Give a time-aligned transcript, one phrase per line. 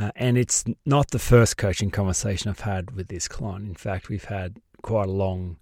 [0.00, 3.68] uh, and it's not the first coaching conversation I've had with this client.
[3.68, 5.58] In fact, we've had quite a long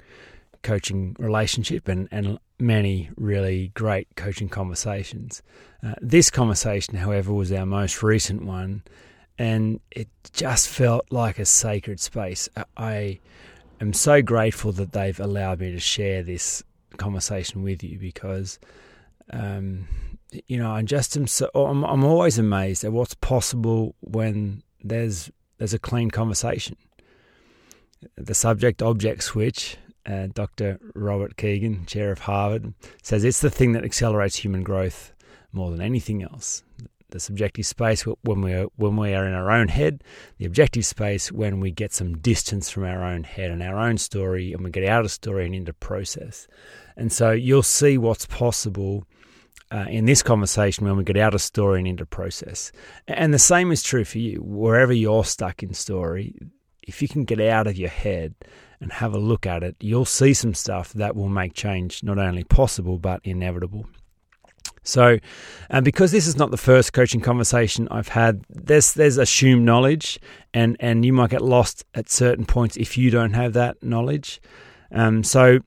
[0.62, 5.42] coaching relationship and, and many really great coaching conversations.
[5.82, 8.84] Uh, this conversation, however, was our most recent one,
[9.38, 12.48] and it just felt like a sacred space.
[12.76, 13.18] I
[13.80, 16.62] am so grateful that they've allowed me to share this
[16.96, 18.60] conversation with you because.
[19.30, 19.88] Um,
[20.46, 25.74] you know, I'm just so I'm, I'm always amazed at what's possible when there's there's
[25.74, 26.76] a clean conversation.
[28.16, 30.78] The subject object switch, uh, Dr.
[30.94, 35.12] Robert Kegan, chair of Harvard, says it's the thing that accelerates human growth
[35.52, 36.62] more than anything else.
[37.10, 40.04] The subjective space when we are, when we are in our own head,
[40.36, 43.96] the objective space when we get some distance from our own head and our own
[43.96, 46.46] story, and we get out of story and into process.
[46.96, 49.04] And so you'll see what's possible
[49.70, 52.72] uh, in this conversation when we get out of story and into process.
[53.06, 54.40] And the same is true for you.
[54.42, 56.34] Wherever you're stuck in story,
[56.82, 58.34] if you can get out of your head
[58.80, 62.18] and have a look at it, you'll see some stuff that will make change not
[62.18, 63.86] only possible but inevitable.
[64.84, 65.18] So,
[65.68, 70.18] and because this is not the first coaching conversation I've had, there's there's assumed knowledge,
[70.54, 74.40] and and you might get lost at certain points if you don't have that knowledge.
[74.90, 75.58] Um, so,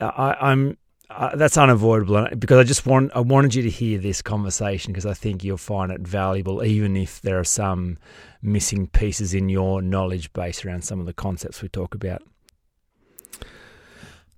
[0.00, 0.76] I, I'm
[1.16, 5.06] uh, that's unavoidable because I just want I wanted you to hear this conversation because
[5.06, 7.98] I think you'll find it valuable, even if there are some
[8.40, 12.22] missing pieces in your knowledge base around some of the concepts we talk about.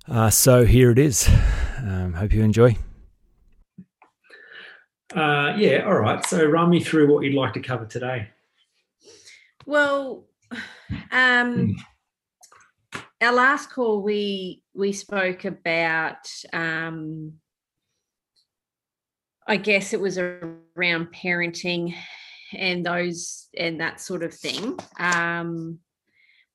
[0.08, 1.28] Uh, so here it is.
[1.78, 2.76] Um, hope you enjoy.
[5.14, 6.24] Uh, yeah, all right.
[6.26, 8.28] So run me through what you'd like to cover today.
[9.64, 10.24] Well,
[11.12, 11.72] um, hmm
[13.24, 17.34] our last call we we spoke about um,
[19.46, 21.94] I guess it was around parenting
[22.56, 24.78] and those and that sort of thing.
[24.98, 25.80] Um,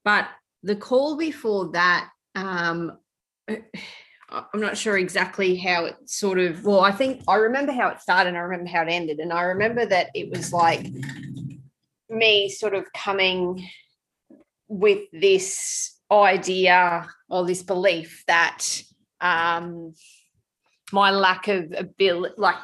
[0.04, 0.28] but
[0.64, 2.98] the call before that, um,
[4.32, 6.64] I'm not sure exactly how it sort of.
[6.64, 8.30] Well, I think I remember how it started.
[8.30, 10.86] and I remember how it ended, and I remember that it was like
[12.10, 13.68] me sort of coming
[14.68, 18.66] with this idea or this belief that
[19.22, 19.94] um,
[20.92, 22.58] my lack of ability, like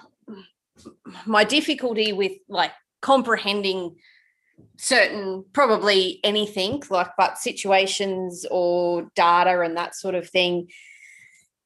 [1.26, 3.96] my difficulty with like comprehending
[4.78, 10.68] certain probably anything like but situations or data and that sort of thing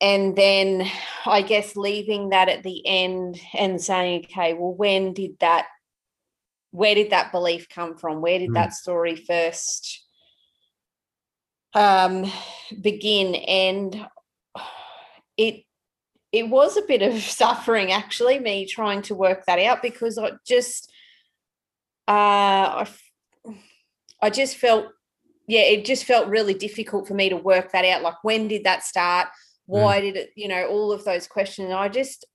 [0.02, 0.90] and then
[1.26, 5.68] i guess leaving that at the end and saying okay well when did that
[6.72, 8.56] where did that belief come from where did mm.
[8.56, 10.04] that story first
[11.74, 12.32] um,
[12.82, 14.08] begin, and
[15.38, 15.64] it
[16.32, 18.40] it was a bit of suffering actually.
[18.40, 20.92] Me trying to work that out because I just
[22.08, 22.88] uh, I
[24.22, 24.88] I just felt
[25.48, 28.04] yeah, it just felt really difficult for me to work that out.
[28.04, 29.30] Like when did that start?
[29.66, 30.02] Why mm.
[30.02, 30.30] did it?
[30.36, 31.72] You know, all of those questions.
[31.72, 32.26] I just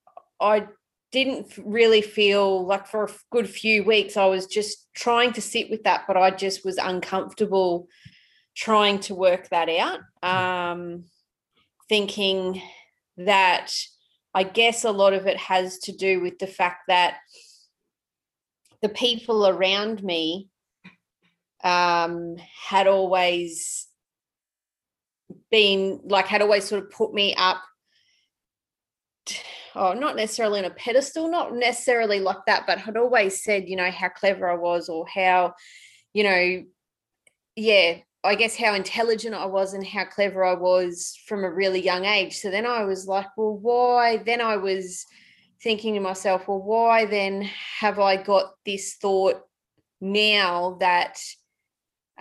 [0.40, 0.66] I
[1.12, 5.70] didn't really feel like for a good few weeks I was just trying to sit
[5.70, 7.86] with that, but I just was uncomfortable
[8.54, 11.04] trying to work that out, um,
[11.88, 12.62] thinking
[13.16, 13.72] that
[14.34, 17.18] I guess a lot of it has to do with the fact that
[18.82, 20.48] the people around me
[21.62, 22.36] um,
[22.68, 23.88] had always
[25.50, 27.62] been like had always sort of put me up
[29.74, 33.76] oh not necessarily on a pedestal not necessarily like that but had always said you
[33.76, 35.54] know how clever i was or how
[36.12, 36.62] you know
[37.56, 41.80] yeah I guess how intelligent I was and how clever I was from a really
[41.80, 42.38] young age.
[42.38, 44.16] So then I was like, well, why?
[44.16, 45.04] Then I was
[45.62, 47.42] thinking to myself, well, why then
[47.80, 49.42] have I got this thought
[50.00, 51.18] now that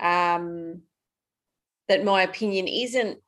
[0.00, 0.82] um
[1.88, 3.18] that my opinion isn't,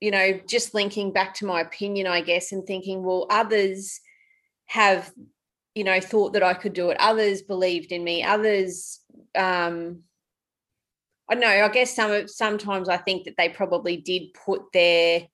[0.00, 4.00] you know, just linking back to my opinion, I guess, and thinking, well, others
[4.66, 5.10] have,
[5.74, 6.96] you know, thought that I could do it.
[7.00, 8.22] Others believed in me.
[8.22, 9.00] Others
[9.34, 10.02] um
[11.28, 11.48] I know.
[11.48, 15.26] I guess some sometimes I think that they probably did put their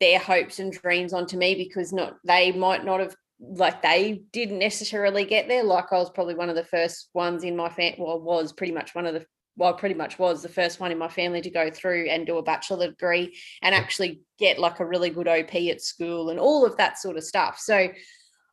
[0.00, 4.58] their hopes and dreams onto me because not they might not have like they didn't
[4.58, 5.64] necessarily get there.
[5.64, 8.72] Like I was probably one of the first ones in my family, well, was pretty
[8.72, 11.50] much one of the well, pretty much was the first one in my family to
[11.50, 15.54] go through and do a bachelor degree and actually get like a really good OP
[15.54, 17.58] at school and all of that sort of stuff.
[17.58, 17.88] So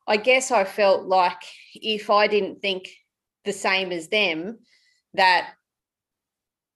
[0.08, 1.42] I guess I felt like
[1.74, 2.90] if I didn't think
[3.46, 4.60] the same as them,
[5.14, 5.54] that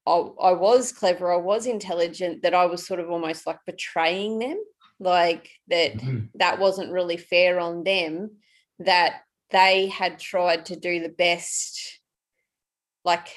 [0.06, 4.40] I, I was clever, I was intelligent, that I was sort of almost like betraying
[4.40, 4.60] them
[5.00, 6.26] like that mm-hmm.
[6.36, 8.32] that wasn't really fair on them
[8.80, 9.22] that
[9.52, 12.00] they had tried to do the best
[13.04, 13.28] like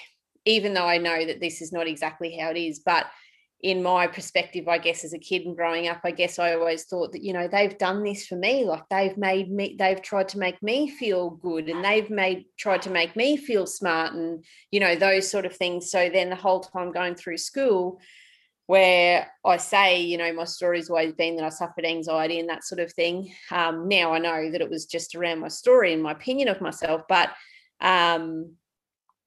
[0.44, 3.06] even though i know that this is not exactly how it is but
[3.62, 6.85] in my perspective i guess as a kid and growing up i guess i always
[6.85, 10.29] thought that you know they've done this for me like they've made me they've tried
[10.29, 14.44] to make me feel good and they've made tried to make me feel smart and
[14.70, 17.99] you know those sort of things so then the whole time going through school
[18.67, 22.64] where I say, you know, my story's always been that I suffered anxiety and that
[22.64, 23.32] sort of thing.
[23.52, 26.61] Um, now I know that it was just around my story and my opinion of
[26.61, 27.31] myself, but
[27.81, 28.55] um,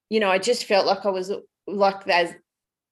[0.10, 1.32] you know, I just felt like I was
[1.68, 2.34] like as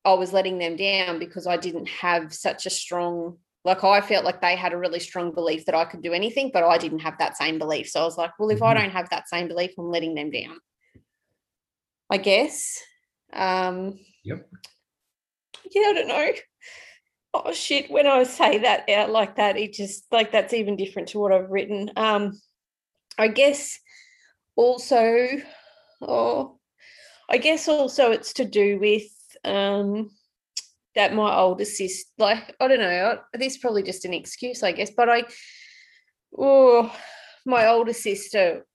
[0.08, 4.24] I was letting them down because I didn't have such a strong like I felt
[4.24, 7.00] like they had a really strong belief that I could do anything, but I didn't
[7.00, 7.90] have that same belief.
[7.90, 8.84] So I was like, well, if I mm-hmm.
[8.84, 10.58] don't have that same belief, I'm letting them down.
[12.10, 12.82] I guess.
[13.34, 14.48] Um, yep
[15.72, 16.32] yeah, I don't know.
[17.34, 21.10] Oh shit, when I say that out like that, it just like that's even different
[21.10, 21.92] to what I've written.
[21.96, 22.40] Um,
[23.18, 23.80] I guess
[24.56, 25.28] also,
[26.02, 26.60] oh,
[27.30, 29.04] I guess also it's to do with
[29.48, 30.10] um
[30.96, 34.72] that my older sister, like I don't know, this is probably just an excuse, I
[34.72, 35.24] guess, but I,
[36.38, 36.94] oh,
[37.46, 38.66] my older sister,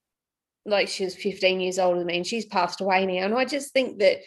[0.64, 3.44] like she was 15 years older than me, and she's passed away now, and I
[3.44, 4.18] just think that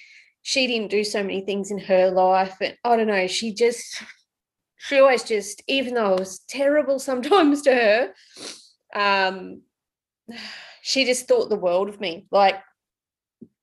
[0.46, 2.58] she didn't do so many things in her life.
[2.62, 4.04] And I don't know, she just,
[4.78, 8.14] she always just, even though it was terrible sometimes to her,
[8.94, 9.64] um,
[10.84, 12.28] she just thought the world of me.
[12.30, 12.62] Like,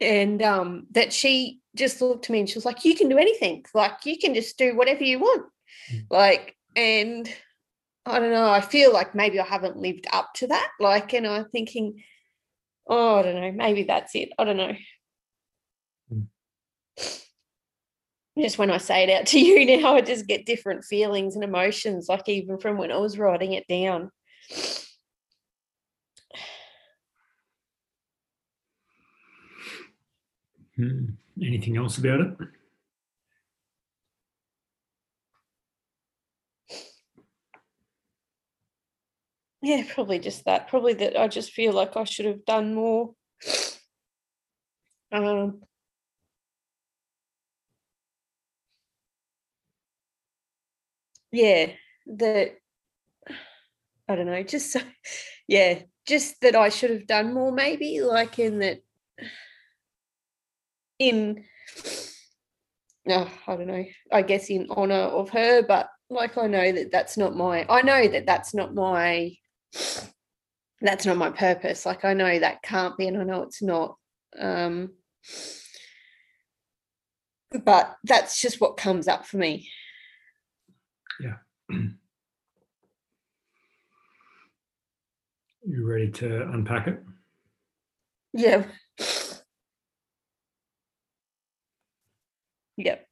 [0.00, 3.18] and um, that she just looked to me and she was like, You can do
[3.18, 3.64] anything.
[3.74, 5.46] Like, you can just do whatever you want.
[5.92, 6.06] Mm.
[6.10, 7.28] Like, and
[8.04, 10.70] I don't know, I feel like maybe I haven't lived up to that.
[10.80, 12.02] Like, and I'm thinking,
[12.88, 14.30] oh, I don't know, maybe that's it.
[14.38, 14.74] I don't know.
[18.38, 21.44] just when I say it out to you now, I just get different feelings and
[21.44, 24.10] emotions, like even from when I was writing it down.
[30.76, 31.06] Hmm.
[31.40, 32.36] Anything else about it?
[39.62, 40.68] Yeah, probably just that.
[40.68, 43.14] Probably that I just feel like I should have done more.
[45.12, 45.62] Um,
[51.30, 51.72] yeah,
[52.06, 52.56] that
[54.08, 54.80] I don't know, just so,
[55.48, 58.82] yeah, just that I should have done more, maybe like in that,
[61.08, 61.44] in,
[63.04, 66.92] no, I don't know, I guess in honor of her, but like I know that
[66.92, 69.32] that's not my, I know that that's not my,
[70.80, 71.86] that's not my purpose.
[71.86, 73.96] Like I know that can't be, and I know it's not.
[74.38, 74.92] Um,
[77.64, 79.68] but that's just what comes up for me
[81.22, 81.36] yeah.
[85.64, 87.02] you ready to unpack it?
[88.32, 88.64] Yeah.
[92.84, 93.08] Yep.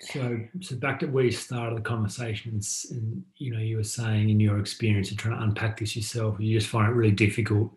[0.00, 4.28] So, so back at where you started the conversations, and you know, you were saying
[4.28, 7.72] in your experience of trying to unpack this yourself, you just find it really difficult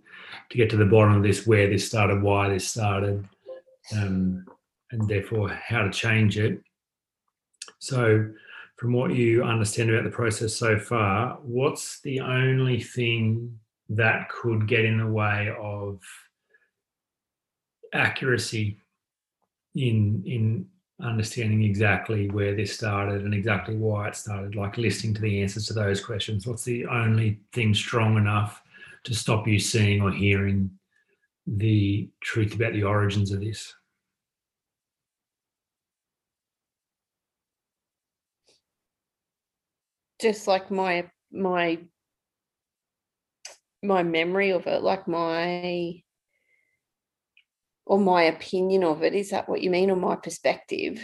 [0.50, 3.25] to get to the bottom of this, where this started, why this started,
[3.96, 4.46] um,
[4.92, 6.62] and therefore how to change it.
[7.80, 8.30] So,
[8.75, 13.58] from what you understand about the process so far, what's the only thing
[13.89, 16.01] that could get in the way of
[17.94, 18.77] accuracy
[19.78, 20.66] in in
[21.00, 25.68] understanding exactly where this started and exactly why it started, like listening to the answers
[25.68, 26.48] to those questions?
[26.48, 28.62] What's the only thing strong enough
[29.04, 30.72] to stop you seeing or hearing
[31.46, 33.74] the truth about the origins of this?
[40.20, 41.80] just like my my
[43.84, 46.02] my memory of it like my
[47.88, 51.01] or my opinion of it is that what you mean or my perspective?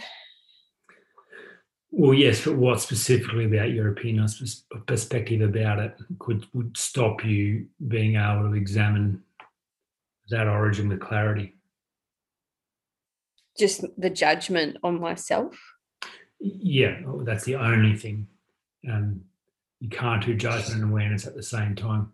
[1.92, 7.24] Well yes but what specifically about your opinion or perspective about it could would stop
[7.24, 9.24] you being able to examine
[10.30, 11.56] that origin with clarity.
[13.58, 15.56] Just the judgment on myself?
[16.40, 18.28] Yeah that's the only thing.
[18.92, 19.22] Um,
[19.80, 22.12] you can't do judgment and awareness at the same time.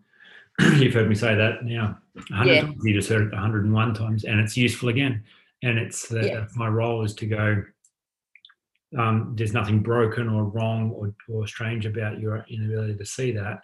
[0.78, 2.60] You've heard me say that now 100 Yeah.
[2.62, 2.84] times.
[2.84, 5.24] You just heard it 101 times, and it's useful again.
[5.62, 6.46] And it's Yeah.
[6.56, 7.62] my role is to go.
[8.98, 13.60] Um, there's nothing broken or wrong or, or strange about your inability to see that.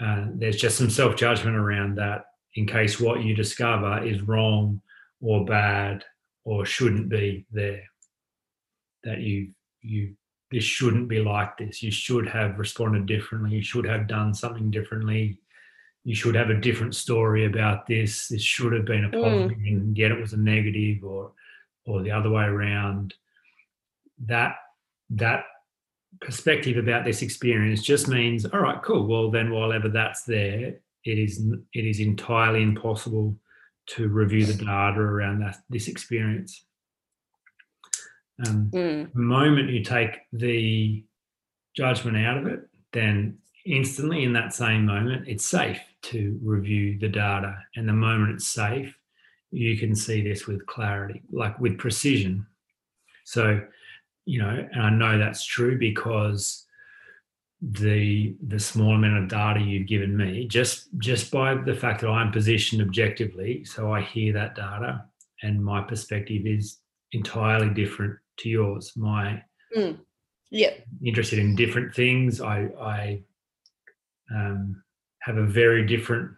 [0.00, 4.80] Uh, there's just some self judgment around that in case what you discover is wrong
[5.20, 6.04] or bad
[6.44, 7.82] or shouldn't be there.
[9.02, 9.50] That you
[9.82, 10.14] you
[10.50, 11.82] this shouldn't be like this.
[11.82, 13.56] You should have responded differently.
[13.56, 15.38] You should have done something differently.
[16.04, 18.28] You should have a different story about this.
[18.28, 19.20] This should have been a Mm.
[19.22, 21.32] positive, and yet it was a negative, or
[21.86, 23.14] or the other way around.
[24.26, 24.56] That
[25.10, 25.44] that
[26.20, 29.06] perspective about this experience just means, all right, cool.
[29.06, 33.38] Well, then, while ever that's there, it is it is entirely impossible
[33.86, 36.64] to review the data around that this experience.
[38.46, 39.12] Um, Mm.
[39.12, 41.04] the moment you take the
[41.74, 47.08] judgment out of it, then instantly in that same moment, it's safe to review the
[47.08, 47.56] data.
[47.76, 48.96] And the moment it's safe,
[49.50, 52.46] you can see this with clarity, like with precision.
[53.24, 53.60] So,
[54.26, 56.66] you know, and I know that's true because
[57.62, 62.10] the the small amount of data you've given me, just just by the fact that
[62.10, 65.04] I'm positioned objectively, so I hear that data
[65.42, 66.78] and my perspective is
[67.12, 68.92] entirely different to yours.
[68.96, 69.42] My
[69.76, 69.98] mm.
[70.50, 70.70] Yeah.
[71.04, 72.40] interested in different things.
[72.40, 73.22] I, I
[74.30, 74.82] um,
[75.20, 76.30] have a very different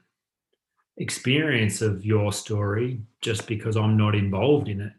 [0.99, 4.93] experience of your story just because I'm not involved in it.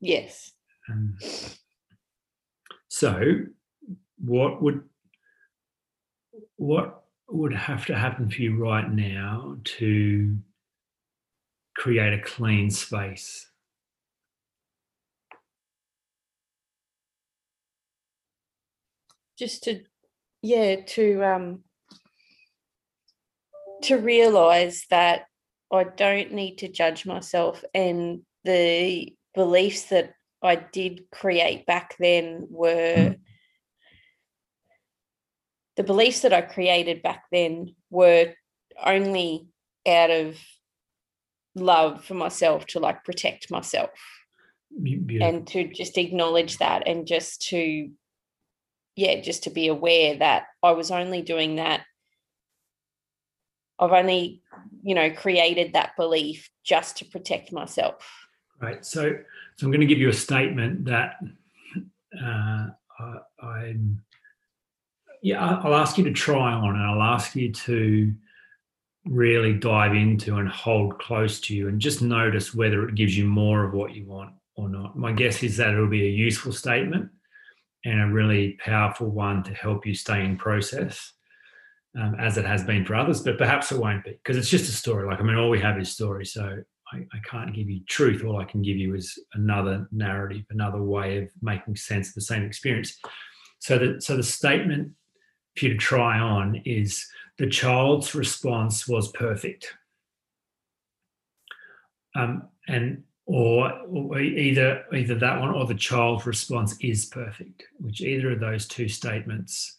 [0.00, 0.52] Yes.
[0.90, 1.16] Um,
[2.88, 3.36] so,
[4.18, 4.82] what would
[6.56, 10.36] what would have to happen for you right now to
[11.76, 13.50] create a clean space?
[19.36, 19.80] Just to,
[20.42, 21.60] yeah, to um,
[23.82, 25.26] to realize that
[25.72, 32.46] I don't need to judge myself, and the beliefs that I did create back then
[32.50, 33.12] were mm-hmm.
[35.76, 38.34] the beliefs that I created back then were
[38.84, 39.48] only
[39.86, 40.36] out of
[41.54, 43.90] love for myself to like protect myself
[44.82, 45.26] beautiful.
[45.26, 47.90] and to just acknowledge that and just to
[48.96, 51.82] yeah just to be aware that i was only doing that
[53.78, 54.42] i've only
[54.82, 58.24] you know created that belief just to protect myself
[58.60, 58.84] Right.
[58.84, 59.16] So,
[59.56, 61.16] so I'm going to give you a statement that
[62.22, 64.02] uh, I, I'm.
[65.22, 68.12] Yeah, I'll ask you to try on, and I'll ask you to
[69.06, 73.24] really dive into and hold close to you, and just notice whether it gives you
[73.24, 74.96] more of what you want or not.
[74.96, 77.10] My guess is that it'll be a useful statement
[77.86, 81.12] and a really powerful one to help you stay in process.
[81.96, 84.68] Um, as it has been for others, but perhaps it won't be because it's just
[84.68, 85.06] a story.
[85.06, 86.26] Like, I mean, all we have is story.
[86.26, 86.42] So
[86.92, 88.24] I, I can't give you truth.
[88.24, 92.20] All I can give you is another narrative, another way of making sense of the
[92.20, 92.98] same experience.
[93.60, 94.92] So the so the statement
[95.56, 97.06] for you to try on is
[97.38, 99.72] the child's response was perfect.
[102.16, 108.00] Um, and or, or either either that one or the child's response is perfect, which
[108.00, 109.78] either of those two statements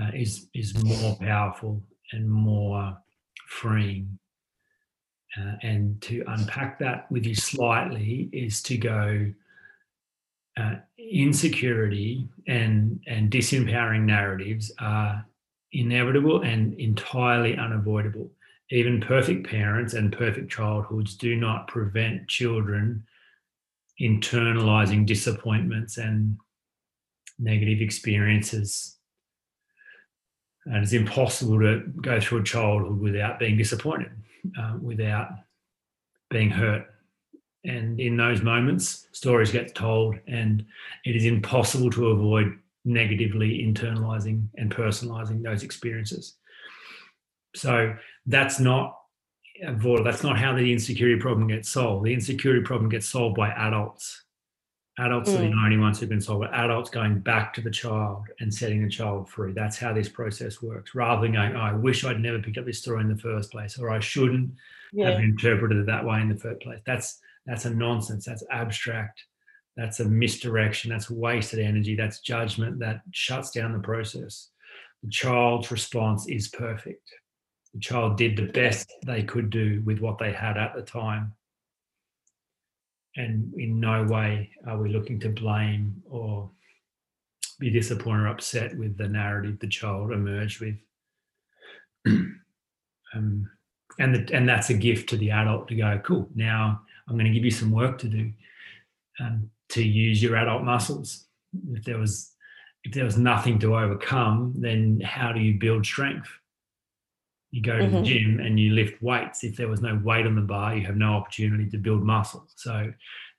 [0.00, 2.96] uh, is is more powerful and more
[3.46, 4.18] freeing.
[5.38, 9.32] Uh, and to unpack that with you slightly is to go
[10.56, 15.24] uh, insecurity and and disempowering narratives are
[15.72, 18.30] inevitable and entirely unavoidable.
[18.70, 23.02] Even perfect parents and perfect childhoods do not prevent children
[24.00, 26.36] internalizing disappointments and
[27.38, 28.97] negative experiences
[30.70, 34.12] and it's impossible to go through a childhood without being disappointed
[34.58, 35.30] uh, without
[36.30, 36.86] being hurt.
[37.64, 40.64] And in those moments, stories get told, and
[41.04, 46.34] it is impossible to avoid negatively internalizing and personalizing those experiences.
[47.54, 47.94] So
[48.26, 48.94] that's not.
[49.60, 52.06] That's not how the insecurity problem gets solved.
[52.06, 54.22] The insecurity problem gets solved by adults.
[54.98, 55.64] Adults are the Mm.
[55.64, 58.88] only ones who've been solve but Adults going back to the child and setting the
[58.90, 59.52] child free.
[59.52, 60.94] That's how this process works.
[60.94, 63.50] Rather than going, oh, I wish I'd never picked up this story in the first
[63.52, 64.50] place, or I shouldn't
[65.04, 66.80] have interpreted it that way in the first place.
[66.84, 68.26] That's that's a nonsense.
[68.26, 69.24] That's abstract.
[69.76, 70.90] That's a misdirection.
[70.90, 71.94] That's wasted energy.
[71.94, 72.78] That's judgment.
[72.80, 74.50] That shuts down the process.
[75.02, 77.08] The child's response is perfect.
[77.72, 81.32] The child did the best they could do with what they had at the time.
[83.18, 86.48] And in no way are we looking to blame or
[87.58, 90.76] be disappointed or upset with the narrative the child emerged with.
[93.14, 93.50] um,
[93.98, 96.28] and the, and that's a gift to the adult to go, cool.
[96.36, 98.32] Now I'm going to give you some work to do
[99.20, 101.24] um, to use your adult muscles.
[101.72, 102.32] If there was
[102.84, 106.28] if there was nothing to overcome, then how do you build strength?
[107.50, 107.96] You go to mm-hmm.
[107.96, 109.42] the gym and you lift weights.
[109.42, 112.46] If there was no weight on the bar, you have no opportunity to build muscle.
[112.56, 112.92] So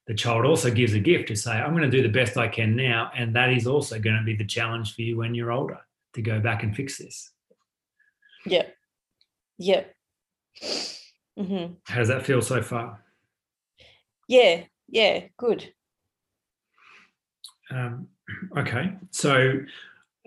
[0.08, 2.48] the child also gives a gift to say, I'm going to do the best I
[2.48, 3.12] can now.
[3.16, 5.80] And that is also going to be the challenge for you when you're older
[6.16, 7.32] to go back and fix this.
[8.46, 8.66] Yeah.
[9.60, 9.94] Yep.
[11.38, 11.74] Mm-hmm.
[11.86, 13.04] How does that feel so far?
[14.28, 14.64] Yeah.
[14.88, 15.26] Yeah.
[15.38, 15.72] Good.
[17.70, 18.08] Um,
[18.58, 18.94] okay.
[19.12, 19.60] So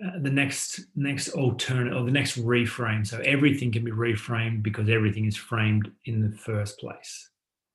[0.01, 3.05] uh, the next next alternative or the next reframe.
[3.05, 7.29] So everything can be reframed because everything is framed in the first place.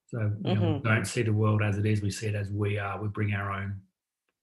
[0.08, 0.42] So mm-hmm.
[0.42, 0.88] know, we mm-hmm.
[0.88, 3.00] don't see the world as it is; we see it as we are.
[3.00, 3.80] We bring our own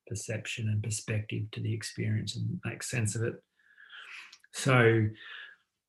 [0.08, 3.36] perception and perspective to the experience and make sense of it.
[4.54, 5.08] So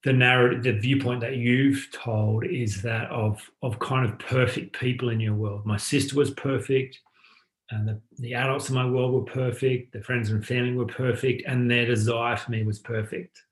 [0.02, 5.11] the narrative, the viewpoint that you've told is that of of kind of perfect people
[5.11, 5.64] in your world.
[5.64, 6.99] My sister was perfect
[7.70, 11.42] and the, the adults in my world were perfect, the friends and family were perfect,
[11.46, 13.42] and their desire for me was perfect.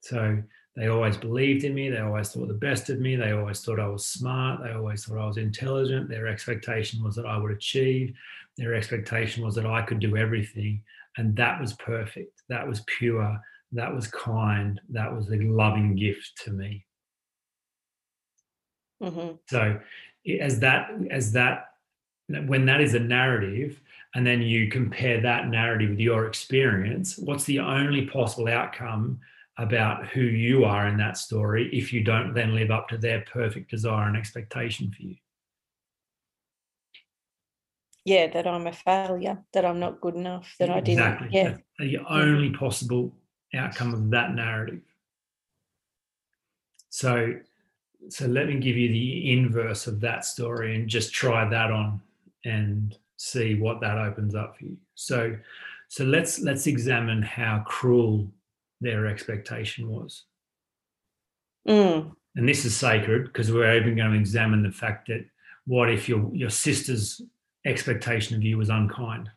[0.00, 0.42] So
[0.74, 3.78] they always believed in me, they always thought the best of me, they always thought
[3.78, 6.08] I was smart, they always thought I was intelligent.
[6.08, 8.14] Their expectation was that I would achieve,
[8.56, 10.82] their expectation was that I could do everything.
[11.16, 12.42] And that was perfect.
[12.48, 13.38] That was pure.
[13.72, 14.80] That was kind.
[14.90, 16.84] That was a loving gift to me.
[19.02, 19.36] Mm-hmm.
[19.48, 19.78] So
[20.40, 21.71] as that as that
[22.46, 23.80] when that is a narrative
[24.14, 29.18] and then you compare that narrative with your experience what's the only possible outcome
[29.58, 33.24] about who you are in that story if you don't then live up to their
[33.32, 35.16] perfect desire and expectation for you?
[38.04, 41.28] Yeah that i'm a failure that i'm not good enough that exactly.
[41.28, 41.44] i didn't yeah
[41.78, 43.12] That's the only possible
[43.54, 44.80] outcome of that narrative.
[46.90, 47.34] So
[48.08, 52.00] so let me give you the inverse of that story and just try that on
[52.44, 54.76] and see what that opens up for you.
[54.94, 55.36] So,
[55.88, 58.32] so let's let's examine how cruel
[58.80, 60.24] their expectation was.
[61.68, 62.12] Mm.
[62.34, 65.24] And this is sacred because we're even going to examine the fact that
[65.66, 67.20] what if your your sister's
[67.64, 69.30] expectation of you was unkind?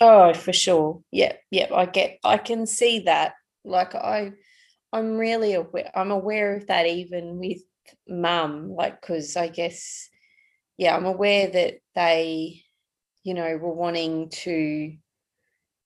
[0.00, 1.00] Oh, for sure.
[1.10, 1.68] Yeah, yeah.
[1.72, 2.18] I get.
[2.24, 3.34] I can see that.
[3.64, 4.32] Like I,
[4.92, 5.90] I'm really aware.
[5.94, 7.62] I'm aware of that even with
[8.08, 8.74] mum.
[8.74, 10.08] Like because I guess
[10.78, 12.62] yeah, I'm aware that they,
[13.24, 14.94] you know, were wanting to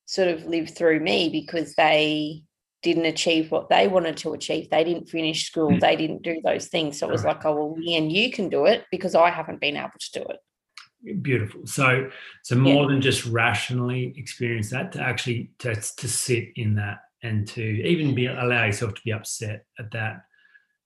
[0.07, 2.45] sort of live through me because they
[2.83, 4.71] didn't achieve what they wanted to achieve.
[4.71, 5.71] They didn't finish school.
[5.71, 5.81] Mm.
[5.81, 6.99] They didn't do those things.
[6.99, 9.77] So it was like, oh well, and you can do it because I haven't been
[9.77, 11.23] able to do it.
[11.23, 11.67] Beautiful.
[11.67, 12.11] So,
[12.43, 12.89] so more yeah.
[12.89, 18.15] than just rationally experience that, to actually to, to sit in that and to even
[18.15, 20.23] be allow yourself to be upset at that.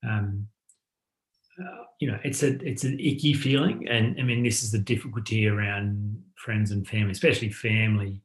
[0.06, 0.48] Um,
[2.00, 5.46] you know, it's a it's an icky feeling, and I mean, this is the difficulty
[5.46, 8.22] around friends and family, especially family,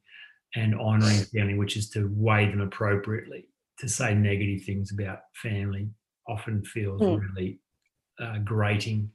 [0.54, 3.46] and honouring family, which is to weigh them appropriately.
[3.80, 5.90] To say negative things about family
[6.26, 7.20] often feels mm.
[7.20, 7.60] really
[8.18, 9.10] uh, grating,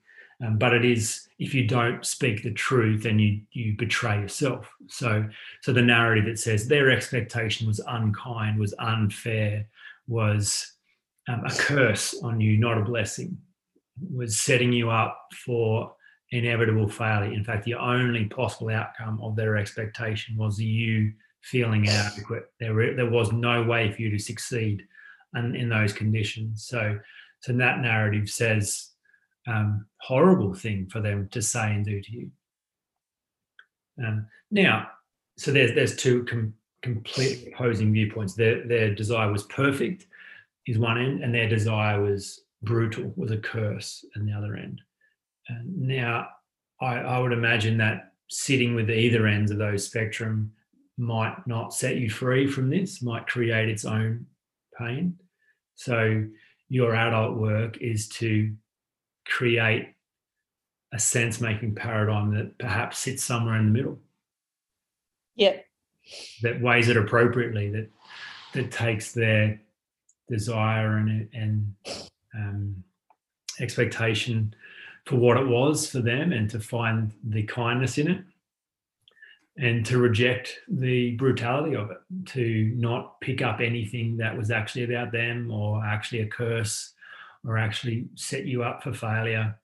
[0.45, 4.69] um, but it is if you don't speak the truth, then you you betray yourself.
[4.89, 5.27] So
[5.61, 9.65] so the narrative that says their expectation was unkind, was unfair,
[10.07, 10.73] was
[11.27, 13.39] um, a curse on you, not a blessing
[14.13, 15.93] was setting you up for
[16.31, 17.31] inevitable failure.
[17.31, 22.45] In fact, the only possible outcome of their expectation was you feeling inadequate.
[22.59, 24.83] There, there was no way for you to succeed
[25.35, 26.65] in, in those conditions.
[26.67, 26.99] So,
[27.41, 28.91] so that narrative says
[29.47, 32.31] um, horrible thing for them to say and do to you.
[34.05, 34.87] Um, now,
[35.37, 38.35] so there's there's two com- completely opposing viewpoints.
[38.35, 40.07] Their their desire was perfect,
[40.67, 44.81] is one end, and their desire was brutal was a curse in the other end.
[45.47, 46.27] And now,
[46.79, 50.51] I, I would imagine that sitting with either ends of those spectrum
[50.97, 54.25] might not set you free from this, might create its own
[54.77, 55.17] pain.
[55.75, 56.25] So,
[56.69, 58.53] your adult work is to
[59.25, 59.93] create
[60.93, 63.99] a sense making paradigm that perhaps sits somewhere in the middle.
[65.35, 65.57] Yeah.
[66.41, 67.89] That weighs it appropriately, that
[68.53, 69.59] that takes their
[70.29, 71.75] desire and and
[72.35, 72.83] um,
[73.59, 74.53] expectation
[75.05, 78.23] for what it was for them and to find the kindness in it
[79.57, 84.83] and to reject the brutality of it, to not pick up anything that was actually
[84.83, 86.93] about them or actually a curse
[87.45, 89.55] or actually set you up for failure.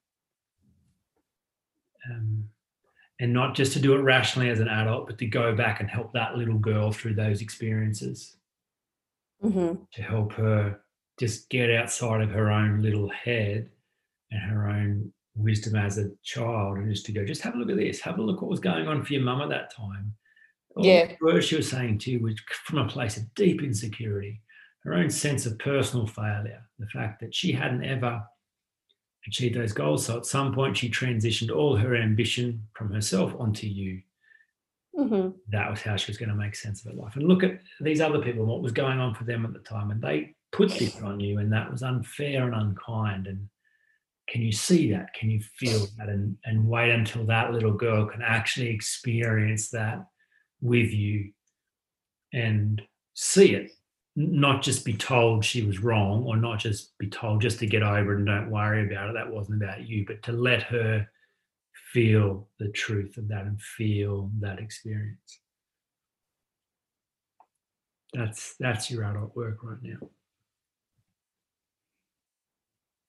[2.10, 2.48] Um,
[3.20, 5.88] and not just to do it rationally as an adult, but to go back and
[5.88, 8.36] help that little girl through those experiences
[9.42, 9.84] Mm-hmm.
[9.92, 10.80] to help her
[11.18, 13.68] just get outside of her own little head
[14.30, 17.70] and her own wisdom as a child and just to go, just have a look
[17.70, 20.14] at this, have a look what was going on for your mum at that time.
[20.76, 21.12] All Yeah.
[21.20, 24.40] words she was saying to you was from a place of deep insecurity,
[24.84, 28.22] her own sense of personal failure, the fact that she hadn't ever
[29.26, 30.06] achieved those goals.
[30.06, 34.02] So at some point she transitioned all her ambition from herself onto you
[34.98, 35.30] Mm-hmm.
[35.50, 37.14] that was how she was going to make sense of her life.
[37.14, 39.60] And look at these other people, and what was going on for them at the
[39.60, 43.26] time, and they put this on you, and that was unfair and unkind.
[43.26, 43.48] And
[44.28, 45.14] can you see that?
[45.14, 46.08] Can you feel that?
[46.08, 50.06] And and wait until that little girl can actually experience that
[50.60, 51.32] with you
[52.32, 52.82] and
[53.14, 53.70] see it,
[54.16, 57.82] not just be told she was wrong, or not just be told just to get
[57.82, 59.14] over it and don't worry about it.
[59.14, 61.08] That wasn't about you, but to let her
[61.92, 65.40] feel the truth of that and feel that experience.
[68.12, 70.08] That's that's your adult work right now.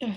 [0.02, 0.10] I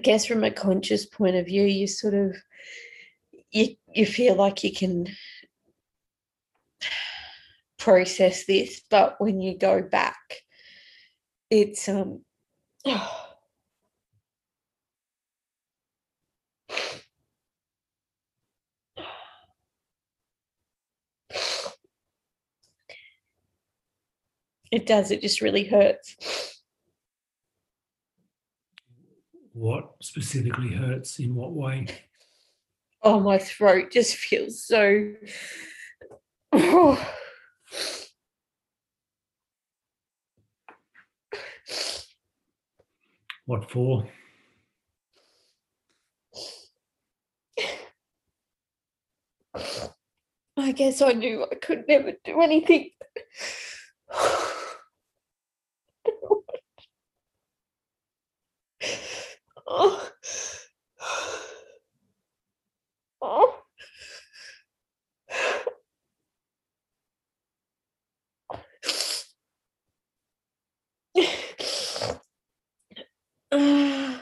[0.00, 2.36] guess from a conscious point of view, you sort of
[3.50, 5.08] you you feel like you can
[7.78, 10.42] process this, but when you go back,
[11.50, 12.24] it's um
[24.72, 26.16] it does, it just really hurts.
[29.52, 31.86] What specifically hurts in what way?
[33.04, 35.12] Oh, my throat just feels so.
[43.46, 44.06] What for?
[50.56, 52.90] I guess I knew I could never do anything.
[73.52, 74.21] Ugh.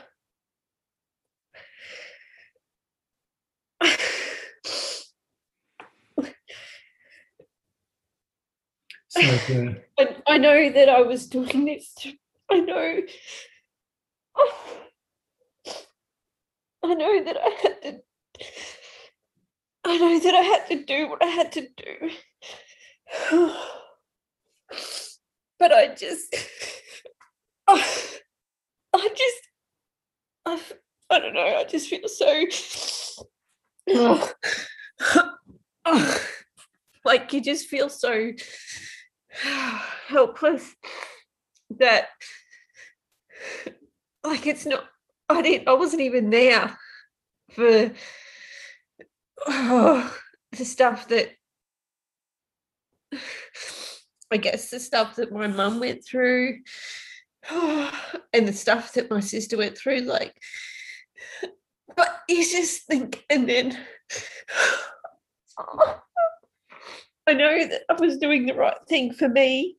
[9.16, 9.76] I,
[10.26, 11.92] I know that I was doing this.
[12.00, 12.12] To,
[12.50, 13.00] I know.
[16.82, 18.00] I know that I had to.
[19.84, 22.10] I know that I had to do what I had to do.
[25.58, 26.34] But I just.
[27.68, 27.76] I
[28.94, 29.48] just.
[30.46, 30.58] I,
[31.10, 31.44] I don't know.
[31.44, 32.46] I just feel so.
[37.04, 38.32] like you just feel so
[40.08, 40.74] helpless
[41.78, 42.08] that
[44.24, 44.84] like it's not
[45.28, 46.76] i didn't i wasn't even there
[47.52, 47.92] for
[49.46, 50.16] oh,
[50.52, 51.30] the stuff that
[54.32, 56.58] i guess the stuff that my mum went through
[57.50, 60.34] and the stuff that my sister went through like
[61.96, 63.78] but you just think, and then
[65.58, 66.00] oh,
[67.30, 69.76] I know that I was doing the right thing for me.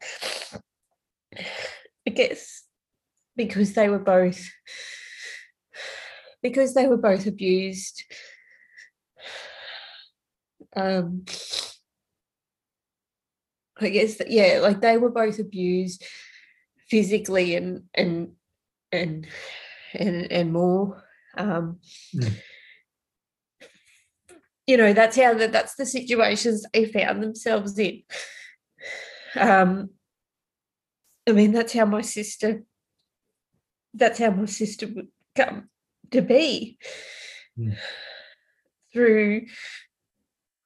[2.07, 2.63] I guess
[3.35, 4.49] because they were both
[6.41, 8.03] because they were both abused.
[10.77, 11.25] Um,
[13.81, 16.05] I guess that yeah, like they were both abused
[16.87, 18.31] physically and and
[18.93, 19.27] and
[19.93, 21.03] and and more.
[21.37, 21.81] Um,
[22.15, 22.33] Mm.
[24.71, 28.03] You know, that's how that that's the situations they found themselves in.
[29.35, 29.89] Um,
[31.27, 32.63] I mean, that's how my sister.
[33.93, 35.67] That's how my sister would come
[36.11, 36.77] to be
[37.59, 37.75] Mm.
[38.93, 39.47] through.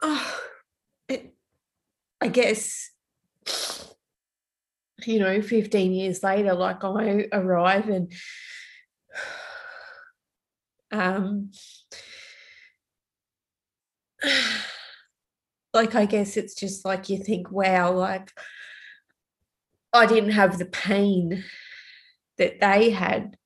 [0.03, 0.39] Oh,
[1.09, 1.33] it,
[2.21, 2.91] I guess
[5.03, 8.13] you know, 15 years later, like I arrive and
[10.91, 11.49] um
[15.73, 18.31] like I guess it's just like you think, wow, like
[19.93, 21.43] I didn't have the pain
[22.37, 23.37] that they had.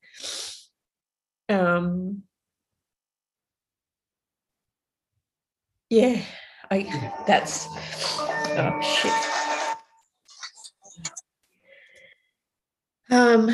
[1.48, 2.22] Um
[5.88, 6.22] yeah,
[6.70, 9.40] I that's oh shit.
[13.10, 13.50] Um,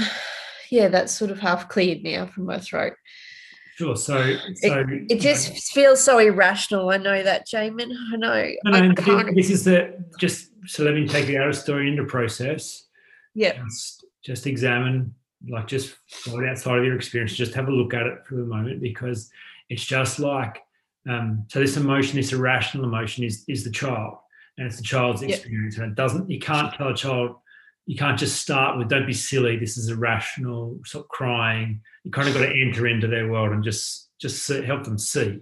[0.70, 2.92] yeah, that's sort of half cleared now from my throat.
[3.76, 3.94] Sure.
[3.94, 6.88] So, so It just feels so irrational.
[6.88, 7.94] I know that, Jaemin.
[8.10, 8.50] I know.
[8.64, 9.36] No, I can't.
[9.36, 12.86] this is the just so let me take the story into process.
[13.34, 15.14] Yeah, Just, just examine,
[15.46, 17.34] like just go outside of your experience.
[17.34, 19.30] Just have a look at it for the moment because
[19.68, 20.62] it's just like
[21.06, 21.60] um, so.
[21.60, 24.16] This emotion, this irrational emotion, is is the child,
[24.56, 26.30] and it's the child's experience, and it doesn't.
[26.30, 27.36] You can't tell a child.
[27.87, 30.79] You can't just start with "Don't be silly." This is irrational.
[30.85, 31.81] Stop crying.
[32.05, 35.40] You kind of got to enter into their world and just just help them see.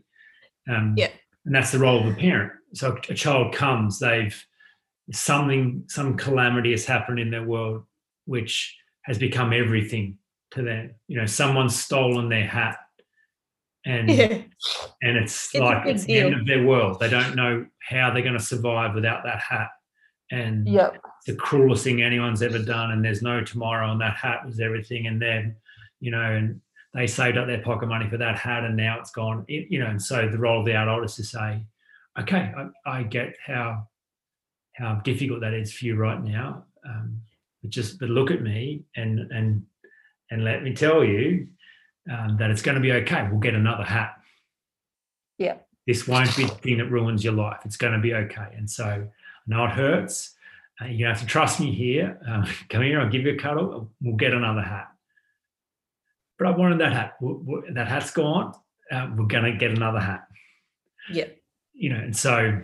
[0.68, 1.10] Um, Yeah.
[1.46, 2.52] and that's the role of a parent.
[2.74, 4.34] So a child comes, they've
[5.12, 7.84] something, some calamity has happened in their world,
[8.24, 10.18] which has become everything
[10.52, 10.94] to them.
[11.08, 12.78] You know, someone's stolen their hat,
[13.84, 14.42] and yeah,
[15.02, 16.98] and it's, It's like it's the end of their world.
[17.00, 19.68] They don't know how they're going to survive without that hat,
[20.30, 24.44] and yep, the cruelest thing anyone's ever done, and there's no tomorrow, and that hat
[24.46, 25.56] was everything, and then,
[26.00, 26.60] you know, and
[26.92, 29.78] they saved up their pocket money for that hat, and now it's gone, It- you
[29.78, 31.64] know, and so the role of the adult is to say,
[32.18, 33.88] okay, I, I get how
[34.76, 37.20] how difficult that is for you right now, um,
[37.62, 39.64] but just but look at me and and
[40.30, 41.46] and let me tell you
[42.10, 43.26] um, that it's going to be okay.
[43.30, 44.16] We'll get another hat.
[45.38, 45.56] Yeah.
[45.86, 47.60] This won't be the thing that ruins your life.
[47.64, 48.48] It's going to be okay.
[48.56, 49.08] And so I
[49.46, 50.33] know it hurts.
[50.80, 52.18] Uh, you have to trust me here.
[52.26, 53.00] Um, come here.
[53.00, 53.90] I'll give you a cuddle.
[54.00, 54.88] We'll get another hat.
[56.38, 57.14] But I wanted that hat.
[57.72, 58.54] That hat's gone.
[58.90, 60.26] Uh, we're going to get another hat.
[61.10, 61.26] Yeah.
[61.72, 62.60] You know, and so,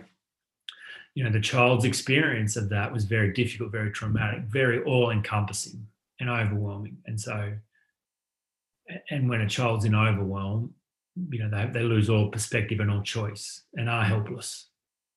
[1.15, 5.87] you know, the child's experience of that was very difficult, very traumatic, very all encompassing
[6.19, 6.97] and overwhelming.
[7.05, 7.53] And so,
[9.09, 10.73] and when a child's in overwhelm,
[11.29, 14.67] you know, they, they lose all perspective and all choice and are helpless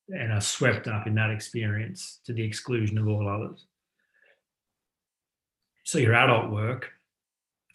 [0.09, 3.65] and are swept up in that experience to the exclusion of all others.
[5.83, 6.91] So your adult work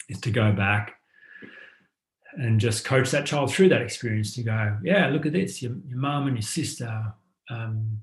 [0.09, 0.95] is to go back
[2.33, 5.61] and just coach that child through that experience to go, yeah, look at this.
[5.61, 7.13] Your, your mum and your sister,
[7.49, 8.01] um,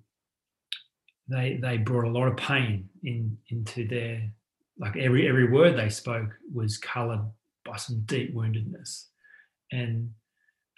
[1.29, 4.31] they they brought a lot of pain in into their
[4.79, 7.21] like every every word they spoke was coloured
[7.65, 9.07] by some deep woundedness,
[9.73, 10.11] and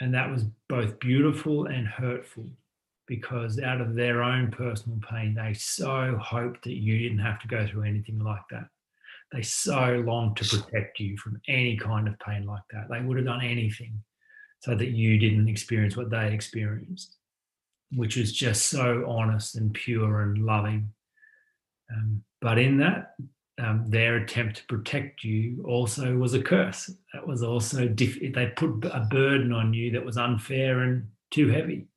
[0.00, 2.46] and that was both beautiful and hurtful
[3.11, 7.49] because out of their own personal pain, they so hoped that you didn't have to
[7.49, 8.68] go through anything like that.
[9.33, 12.87] They so longed to protect you from any kind of pain like that.
[12.88, 14.01] They would have done anything
[14.61, 17.16] so that you didn't experience what they experienced,
[17.90, 20.92] which is just so honest and pure and loving.
[21.92, 23.16] Um, but in that,
[23.59, 26.92] um, their attempt to protect you also was a curse.
[27.12, 31.49] That was also diff- they put a burden on you that was unfair and too
[31.49, 31.88] heavy.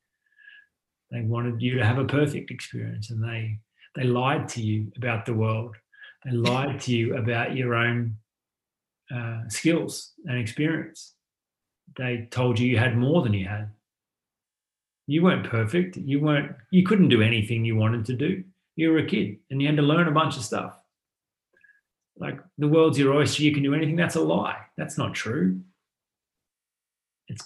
[1.13, 3.59] They wanted you to have a perfect experience, and they
[3.95, 5.75] they lied to you about the world.
[6.25, 8.17] They lied to you about your own
[9.13, 11.13] uh, skills and experience.
[11.95, 13.69] They told you you had more than you had.
[15.05, 15.97] You weren't perfect.
[15.97, 16.55] You weren't.
[16.71, 18.43] You couldn't do anything you wanted to do.
[18.75, 20.75] You were a kid, and you had to learn a bunch of stuff.
[22.17, 23.43] Like the world's your oyster.
[23.43, 23.97] You can do anything.
[23.97, 24.61] That's a lie.
[24.77, 25.61] That's not true.
[27.27, 27.43] It's.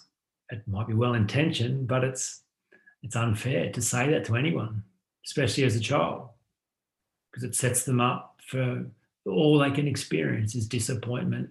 [0.50, 2.44] It might be well intentioned, but it's
[3.08, 4.84] it's unfair to say that to anyone,
[5.26, 6.28] especially as a child,
[7.32, 8.86] because it sets them up for
[9.26, 11.50] all they can experience is disappointment,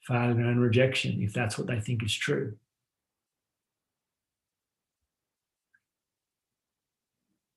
[0.00, 2.56] failure, and rejection if that's what they think is true.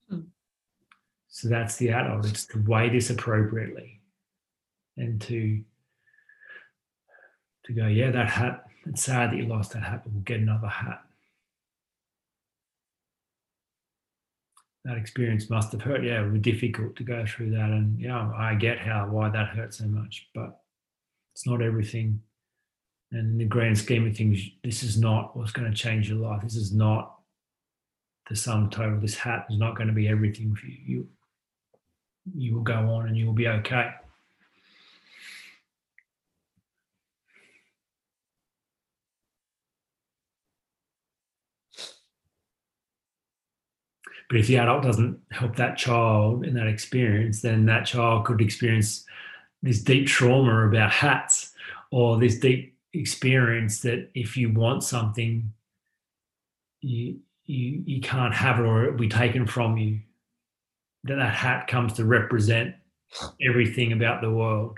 [0.07, 0.21] Hmm.
[1.27, 2.27] So that's the adult.
[2.27, 3.99] It's to weigh this appropriately
[4.95, 5.63] and to
[7.65, 10.39] to go, yeah, that hat, it's sad that you lost that hat, but we'll get
[10.39, 11.03] another hat.
[14.85, 16.03] That experience must have hurt.
[16.03, 17.69] Yeah, it was difficult to go through that.
[17.69, 20.61] And yeah, I get how why that hurt so much, but
[21.35, 22.21] it's not everything.
[23.11, 26.19] And in the grand scheme of things, this is not what's going to change your
[26.19, 26.41] life.
[26.43, 27.15] This is not
[28.29, 28.99] the sum total.
[28.99, 30.77] This hat is not going to be everything for you.
[30.85, 31.07] You,
[32.35, 33.91] you will go on and you will be okay.
[44.29, 48.41] But if the adult doesn't help that child in that experience, then that child could
[48.41, 49.05] experience
[49.61, 51.53] this deep trauma about hats
[51.91, 55.51] or this deep experience that if you want something,
[56.81, 59.99] you you you can't have it or it will be taken from you.
[61.05, 62.75] That that hat comes to represent
[63.41, 64.77] everything about the world.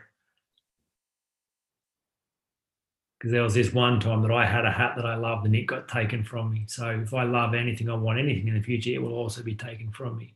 [3.21, 5.55] Because there was this one time that I had a hat that I loved and
[5.55, 6.63] it got taken from me.
[6.65, 9.53] So if I love anything, I want anything in the future, it will also be
[9.53, 10.34] taken from me.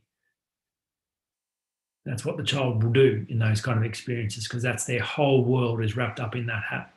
[2.04, 5.44] That's what the child will do in those kind of experiences because that's their whole
[5.44, 6.92] world is wrapped up in that hat.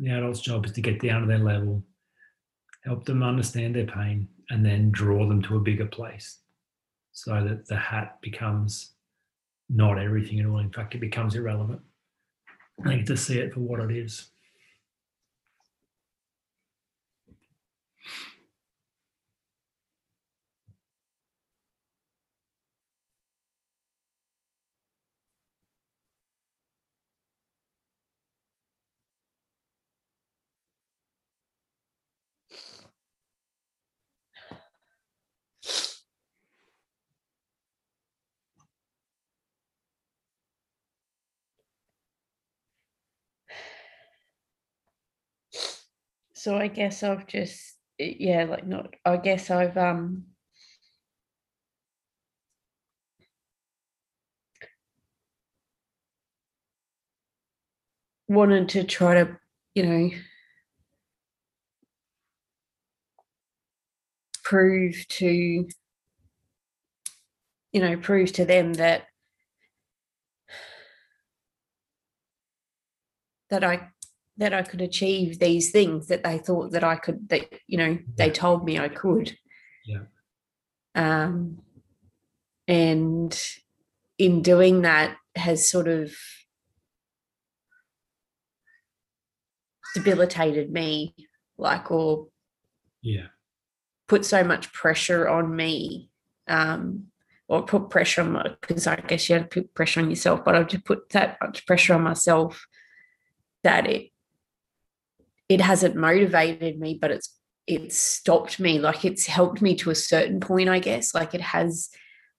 [0.00, 1.84] The adult's job is to get down to their level,
[2.84, 6.38] help them understand their pain, and then draw them to a bigger place
[7.12, 8.95] so that the hat becomes
[9.68, 10.58] not everything at all.
[10.58, 11.80] In fact, it becomes irrelevant.
[12.84, 14.30] I get to see it for what it is.
[46.46, 50.26] So I guess I've just yeah, like not I guess I've um
[58.28, 59.38] wanted to try to,
[59.74, 60.10] you know,
[64.44, 65.66] prove to
[67.72, 69.06] you know, prove to them that
[73.50, 73.90] that I
[74.38, 77.98] that I could achieve these things that they thought that I could that you know
[78.16, 79.36] they told me I could.
[79.84, 80.04] Yeah.
[80.94, 81.58] Um
[82.68, 83.38] and
[84.18, 86.12] in doing that has sort of
[89.94, 91.14] debilitated me
[91.58, 92.28] like or
[93.02, 93.28] yeah
[94.08, 96.10] put so much pressure on me
[96.48, 97.06] um
[97.48, 100.44] or put pressure on my because I guess you have to put pressure on yourself,
[100.44, 102.66] but I've just put that much pressure on myself
[103.62, 104.10] that it
[105.48, 107.32] it hasn't motivated me, but it's
[107.66, 108.78] it's stopped me.
[108.78, 111.14] Like it's helped me to a certain point, I guess.
[111.14, 111.90] Like it has,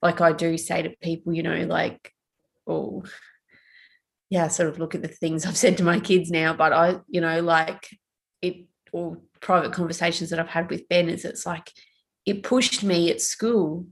[0.01, 2.13] like I do say to people, you know, like,
[2.65, 3.03] oh,
[4.29, 6.99] yeah, sort of look at the things I've said to my kids now, but I,
[7.07, 7.89] you know, like
[8.41, 11.71] it or private conversations that I've had with Ben is it's like
[12.25, 13.85] it pushed me at school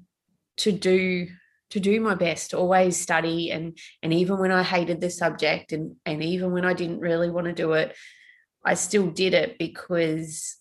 [0.58, 1.28] to do
[1.72, 5.74] to do my best to always study and and even when i hated the subject
[5.74, 7.96] and and even when i didn't really want to do it
[8.66, 10.58] I still did it because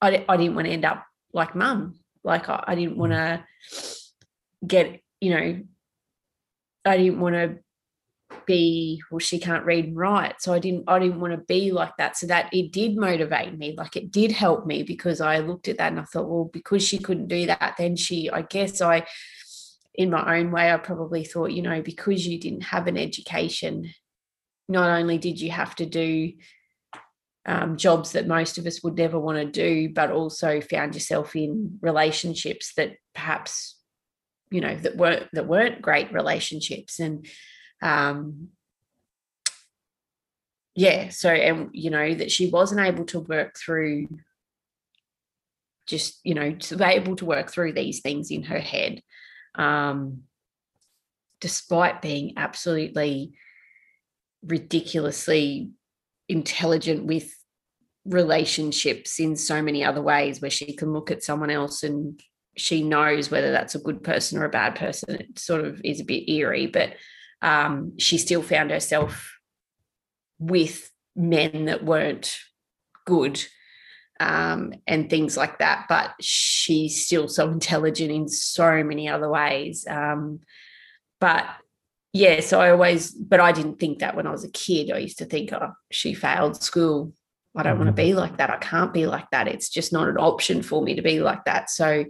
[0.00, 1.98] I, I didn't want to end up like mum.
[2.24, 3.00] Like I, I didn't hmm.
[3.00, 3.44] want to
[4.66, 5.60] get, you know,
[6.84, 7.58] I didn't want to
[8.44, 10.40] be well she can't read and write.
[10.40, 12.16] So i didn't i didn't want to be like that.
[12.16, 13.74] So that it did motivate me.
[13.76, 16.86] Like it did help me because i looked at that and i thought well because
[16.86, 19.04] she couldn't do that then she i guess i
[19.94, 23.92] in my own way i probably thought you know because you didn't have an education
[24.68, 26.32] not only did you have to do
[27.46, 31.36] um, jobs that most of us would never want to do, but also found yourself
[31.36, 33.76] in relationships that perhaps
[34.50, 37.26] you know that weren't that weren't great relationships and
[37.82, 38.48] um
[40.74, 44.08] yeah so and you know that she wasn't able to work through
[45.86, 49.02] just you know to be able to work through these things in her head
[49.56, 50.22] um
[51.40, 53.34] despite being absolutely
[54.44, 55.70] ridiculously
[56.28, 57.32] intelligent with
[58.04, 62.20] relationships in so many other ways where she can look at someone else and
[62.56, 66.00] she knows whether that's a good person or a bad person it sort of is
[66.00, 66.94] a bit eerie but
[67.42, 69.36] um, she still found herself
[70.38, 72.38] with men that weren't
[73.04, 73.42] good
[74.20, 75.86] um, and things like that.
[75.88, 79.86] But she's still so intelligent in so many other ways.
[79.88, 80.40] Um,
[81.20, 81.46] but
[82.16, 84.90] yeah, so I always, but I didn't think that when I was a kid.
[84.90, 87.12] I used to think, oh, she failed school.
[87.54, 87.84] I don't mm-hmm.
[87.84, 88.48] want to be like that.
[88.48, 89.48] I can't be like that.
[89.48, 91.68] It's just not an option for me to be like that.
[91.68, 92.06] So,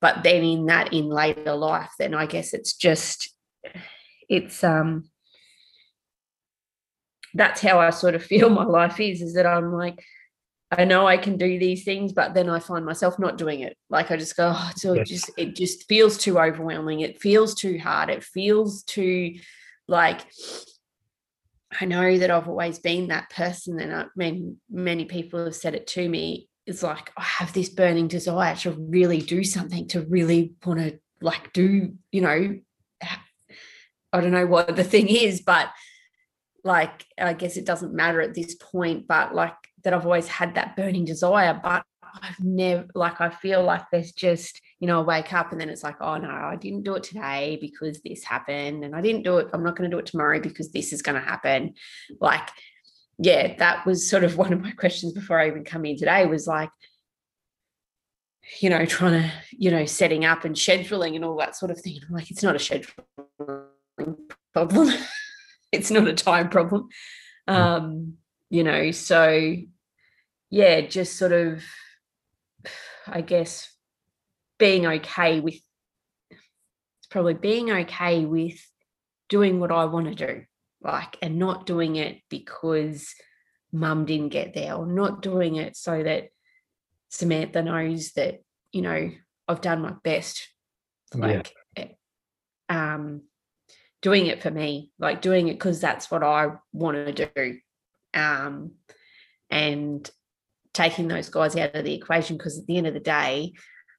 [0.00, 3.32] but then in that, in later life, then I guess it's just,
[4.28, 5.08] it's, um,
[7.32, 10.02] that's how I sort of feel my life is, is that I'm like,
[10.78, 13.76] I know I can do these things, but then I find myself not doing it.
[13.90, 17.00] Like I just go, oh, so it just it just feels too overwhelming.
[17.00, 18.10] It feels too hard.
[18.10, 19.34] It feels too
[19.88, 20.20] like
[21.80, 25.74] I know that I've always been that person, and I mean many people have said
[25.74, 26.48] it to me.
[26.66, 30.98] It's like I have this burning desire to really do something, to really want to
[31.20, 32.58] like do, you know,
[34.12, 35.70] I don't know what the thing is, but
[36.62, 39.54] like I guess it doesn't matter at this point, but like
[39.84, 41.84] that I've always had that burning desire, but
[42.22, 45.68] I've never like I feel like there's just you know I wake up and then
[45.68, 49.22] it's like oh no I didn't do it today because this happened and I didn't
[49.22, 51.74] do it I'm not going to do it tomorrow because this is going to happen.
[52.20, 52.48] Like
[53.18, 56.26] yeah that was sort of one of my questions before I even come in today
[56.26, 56.70] was like
[58.60, 61.80] you know trying to you know setting up and scheduling and all that sort of
[61.80, 61.98] thing.
[62.06, 64.16] I'm like it's not a scheduling
[64.52, 64.92] problem.
[65.72, 66.88] It's not a time problem.
[67.48, 68.18] Um
[68.48, 69.56] you know so
[70.50, 71.62] yeah, just sort of,
[73.06, 73.70] I guess,
[74.58, 75.54] being okay with,
[76.30, 78.60] it's probably being okay with
[79.28, 80.44] doing what I want to do,
[80.82, 83.14] like, and not doing it because
[83.72, 86.28] mum didn't get there, or not doing it so that
[87.08, 88.42] Samantha knows that,
[88.72, 89.10] you know,
[89.48, 90.48] I've done my best.
[91.14, 91.86] Like, yeah.
[92.68, 93.22] um,
[94.02, 97.58] doing it for me, like doing it because that's what I want to do.
[98.12, 98.72] Um,
[99.48, 100.08] and
[100.74, 103.54] taking those guys out of the equation because at the end of the day,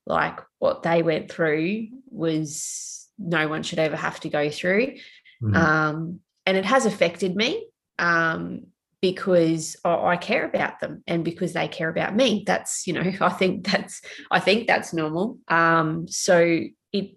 [0.05, 4.95] like what they went through was no one should ever have to go through.
[5.41, 5.55] Mm-hmm.
[5.55, 7.65] Um, and it has affected me
[7.97, 8.67] um,
[9.01, 12.43] because I care about them and because they care about me.
[12.45, 15.39] That's, you know, I think that's, I think that's normal.
[15.47, 16.59] Um, so
[16.91, 17.15] it,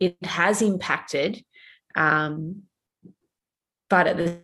[0.00, 1.44] it has impacted,
[1.94, 2.62] um,
[3.88, 4.38] but at the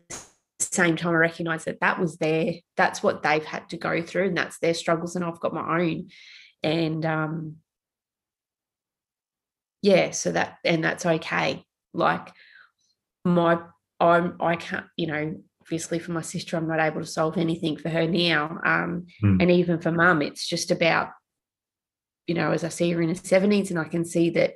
[0.63, 4.29] same time, I recognize that that was their, that's what they've had to go through
[4.29, 5.17] and that's their struggles.
[5.17, 6.09] And I've got my own.
[6.63, 7.57] And um,
[9.83, 11.65] yeah, so that, and that's okay.
[11.95, 12.33] Like
[13.25, 13.61] my,
[14.01, 17.77] I'm, I can't, you know, obviously for my sister, I'm not able to solve anything
[17.77, 18.59] for her now.
[18.65, 19.41] Um, mm.
[19.41, 21.11] And even for mum, it's just about,
[22.27, 24.55] you know, as I see her in her 70s and I can see that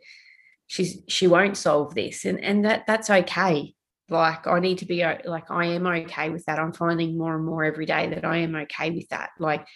[0.67, 2.25] she's, she won't solve this.
[2.25, 3.76] And, and that, that's okay
[4.09, 6.59] like i need to be like i am okay with that.
[6.59, 9.31] I'm finding more and more every day that i am okay with that.
[9.39, 9.67] Like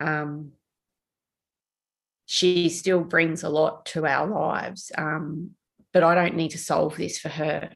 [0.00, 0.52] um
[2.26, 5.50] she still brings a lot to our lives um
[5.92, 7.70] but i don't need to solve this for her.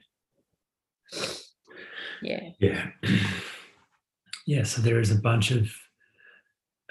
[2.23, 2.51] Yeah.
[2.59, 2.87] Yeah.
[4.47, 5.71] Yeah so there is a bunch of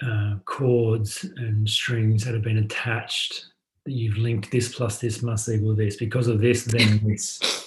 [0.00, 3.46] uh, chords and strings that have been attached.
[3.84, 5.96] That you've linked this plus this must equal this.
[5.96, 7.40] Because of this then this.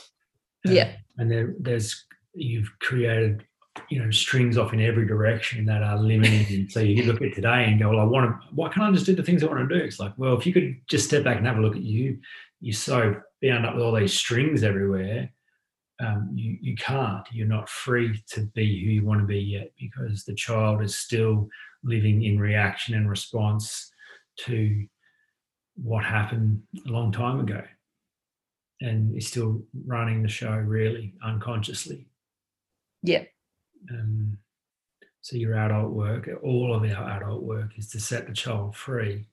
[0.64, 3.46] Yeah and there, there's you've created
[3.90, 6.68] you know strings off in every direction that are limiting.
[6.70, 8.48] so you look at today and go, well, I want to.
[8.54, 9.86] Why can't I just do the things I want to do?
[9.86, 12.18] It's like, well, if you could just step back and have a look at you,
[12.60, 15.32] you're so bound up with all these strings everywhere.
[16.00, 17.26] Um, you you can't.
[17.32, 20.98] You're not free to be who you want to be yet because the child is
[20.98, 21.48] still
[21.84, 23.92] living in reaction and response
[24.40, 24.88] to
[25.76, 27.62] what happened a long time ago
[28.82, 32.08] and is still running the show really unconsciously.
[33.04, 33.24] Yeah.
[33.90, 34.38] Um,
[35.22, 39.28] so your adult work, all of our adult work is to set the child free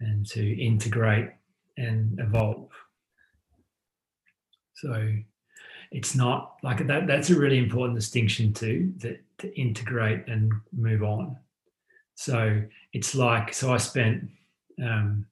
[0.00, 1.28] and to integrate
[1.76, 2.70] and evolve.
[4.74, 5.14] So
[5.90, 7.06] it's not like that.
[7.06, 11.36] That's a really important distinction too, that to integrate and move on.
[12.14, 12.62] So
[12.92, 14.28] it's like, so I spent,
[14.82, 15.26] um,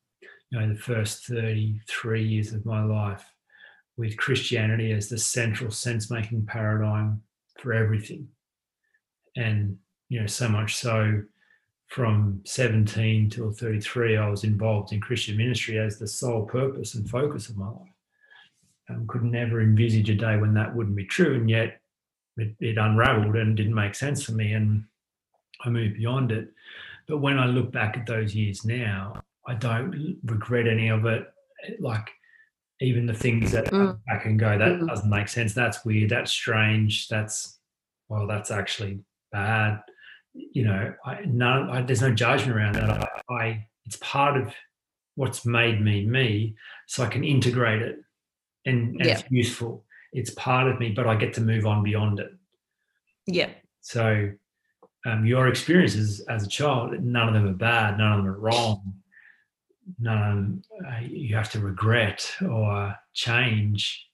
[0.50, 3.24] you know, the first 33 years of my life
[3.98, 7.20] with Christianity as the central sense making paradigm
[7.58, 8.28] for everything.
[9.36, 9.76] And,
[10.08, 11.22] you know, so much so
[11.88, 17.10] from 17 till 33, I was involved in Christian ministry as the sole purpose and
[17.10, 17.88] focus of my life.
[18.90, 21.34] Um, could never envisage a day when that wouldn't be true.
[21.34, 21.80] And yet
[22.36, 24.52] it, it unraveled and didn't make sense for me.
[24.52, 24.84] And
[25.64, 26.48] I moved beyond it.
[27.06, 31.30] But when I look back at those years now, I don't regret any of it.
[31.80, 32.08] Like
[32.80, 33.98] even the things that mm.
[34.08, 34.86] I can go, that mm.
[34.86, 35.52] doesn't make sense.
[35.54, 36.10] That's weird.
[36.10, 37.08] That's strange.
[37.08, 37.58] That's,
[38.08, 39.00] well, that's actually
[39.32, 39.80] bad.
[40.52, 42.90] you know, I, no, I, there's no judgment around that.
[42.90, 44.54] I, I, it's part of
[45.14, 46.54] what's made me me,
[46.86, 47.96] so I can integrate it,
[48.66, 49.18] and, and Yeah.
[49.18, 49.84] it's useful.
[50.12, 52.30] It's part of me, but I get to move on beyond it.
[53.26, 53.50] Yeah.
[53.80, 54.30] So,
[55.06, 58.38] um, your experiences as a child, none of them are bad, none of them are
[58.38, 58.94] wrong,
[59.98, 64.06] them uh, you have to regret or change.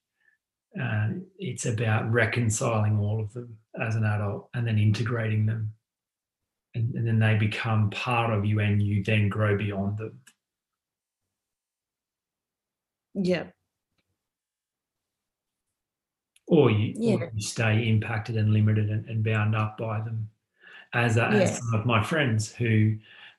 [0.81, 1.09] Uh,
[1.39, 5.73] it's about reconciling all of them as an adult and then integrating them.
[6.75, 10.21] And, and then they become part of you and you then grow beyond them.
[13.15, 13.45] Yeah.
[16.47, 17.15] Or you, Yeah.
[17.15, 20.29] or you stay impacted and limited and, and bound up by them.
[20.93, 21.39] As, uh, Yeah.
[21.39, 22.99] as some of my friends who,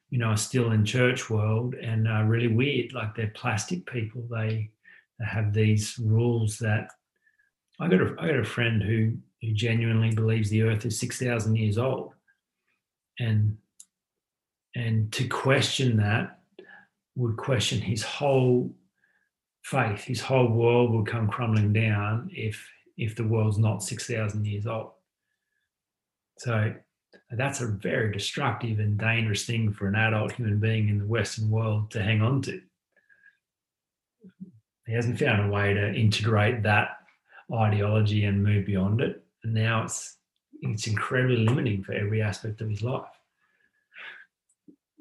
[0.09, 4.23] you know, are still in church world and are really weird, like they're plastic people.
[4.29, 4.69] They,
[5.19, 6.89] they have these rules that
[7.79, 11.19] I got a I got a friend who who genuinely believes the earth is six
[11.19, 12.13] thousand years old.
[13.19, 13.57] And
[14.75, 16.39] and to question that
[17.15, 18.73] would question his whole
[19.63, 22.65] faith, his whole world would come crumbling down if
[22.97, 24.91] if the world's not six thousand years old.
[26.37, 26.75] So
[27.31, 31.49] that's a very destructive and dangerous thing for an adult human being in the Western
[31.49, 32.61] world to hang on to.
[34.85, 36.99] He hasn't found a way to integrate that
[37.53, 39.23] ideology and move beyond it.
[39.43, 40.17] And now it's
[40.61, 43.03] it's incredibly limiting for every aspect of his life.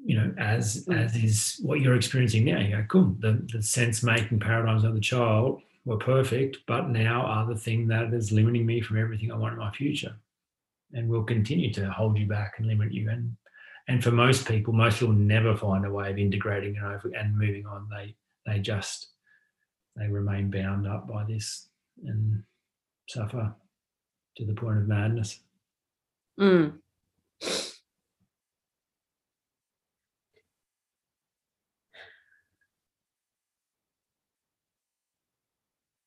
[0.03, 0.97] You know, as Mm.
[0.97, 2.59] as is what you're experiencing now.
[2.59, 3.15] You go, cool.
[3.19, 7.87] The the sense making paradigms of the child were perfect, but now are the thing
[7.87, 10.15] that is limiting me from everything I want in my future.
[10.95, 13.09] And will continue to hold you back and limit you.
[13.09, 13.35] And
[13.87, 17.37] and for most people, most will never find a way of integrating and over and
[17.37, 17.87] moving on.
[17.89, 18.15] They
[18.45, 19.09] they just
[19.95, 21.69] they remain bound up by this
[22.03, 22.43] and
[23.07, 23.53] suffer
[24.37, 25.39] to the point of madness.
[26.39, 26.79] Mm.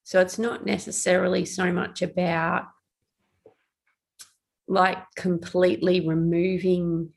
[0.08, 2.64] So it's not necessarily so much about
[4.68, 7.10] like completely removing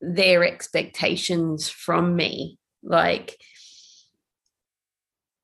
[0.00, 3.36] their expectations from me like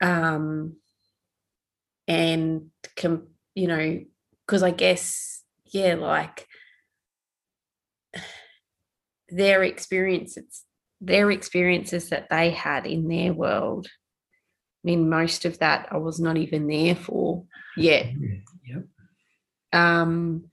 [0.01, 0.77] um
[2.07, 4.01] and com- you know
[4.47, 6.47] because i guess yeah like
[9.29, 10.63] their experiences
[11.01, 13.89] their experiences that they had in their world
[14.85, 17.45] mean most of that i was not even there for
[17.77, 18.07] yet
[18.67, 18.85] Yep.
[19.73, 20.45] um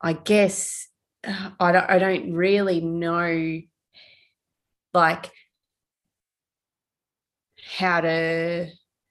[0.00, 0.88] i guess
[1.24, 3.60] i don't i don't really know
[4.94, 5.30] like
[7.78, 8.68] how to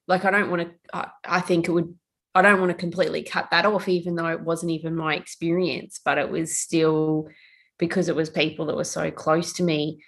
[0.08, 1.96] like i don't want to I, I think it would
[2.36, 6.00] i don't want to completely cut that off even though it wasn't even my experience
[6.04, 7.28] but it was still
[7.78, 10.04] because it was people that were so close to me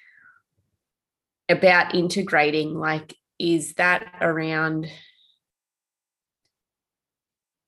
[1.48, 4.88] about integrating like is that around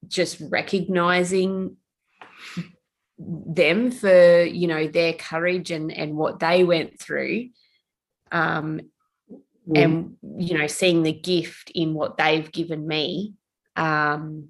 [0.08, 1.78] just recognizing
[3.18, 7.50] them for you know their courage and and what they went through
[8.32, 8.82] um
[9.66, 13.34] Well, and you know seeing the gift in what they've given me
[13.76, 14.50] um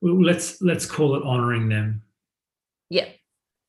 [0.00, 2.02] well, let's let's call it honoring them.
[2.90, 3.08] yeah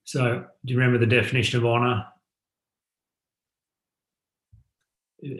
[0.04, 2.06] So, do you remember the definition of honor?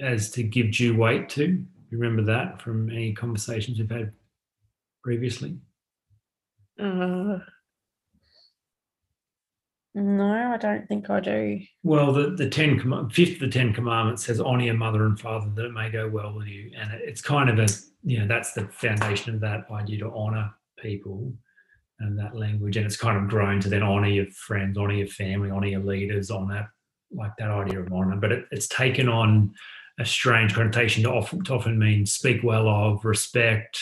[0.02, 1.64] As to give due weight to.
[1.92, 4.12] Remember that from any conversations we've had
[5.04, 5.58] previously?
[6.78, 7.38] uh,
[9.94, 12.80] no i don't think i do Well, the, the ten
[13.12, 16.10] fifth of the Ten Commandments says, "Honor your mother and father, that it may go
[16.10, 17.68] well with you." And it- it's kind of a
[18.04, 21.34] you know that's the foundation of that idea to honor people
[22.00, 25.08] and that language, and it's kind of grown to then honor your friends, honor your
[25.08, 26.70] family, honor your leaders, honor
[27.12, 28.16] like that idea of honor.
[28.18, 29.54] But it, it's taken on
[30.00, 33.80] a strange connotation to often to often mean speak well of, respect,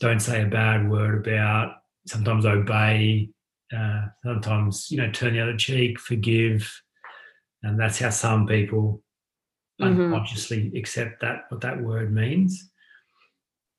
[0.00, 1.76] don't say a bad word about,
[2.06, 3.28] sometimes obey,
[3.76, 6.70] uh, sometimes you know turn the other cheek, forgive,
[7.62, 9.02] and that's how some people
[9.80, 10.12] Mhm.
[10.12, 12.70] unconsciously accept that what that word means,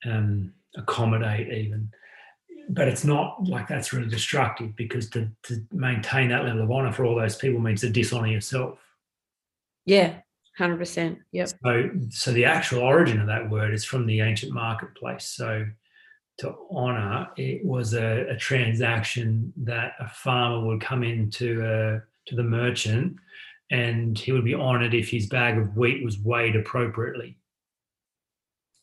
[0.05, 1.91] um, accommodate even.
[2.69, 6.91] But it's not like that's really destructive because to, to maintain that level of honor
[6.91, 8.79] for all those people means to dishonor yourself.
[9.85, 10.19] yeah
[10.59, 15.25] 100% yep So, so the actual origin of that word is from the ancient marketplace.
[15.25, 15.65] So,
[16.39, 22.35] to honor, it was a, a transaction that a farmer would come into uh, to
[22.35, 23.17] the merchant,
[23.71, 27.37] and he would be honored if his bag of wheat was weighed appropriately.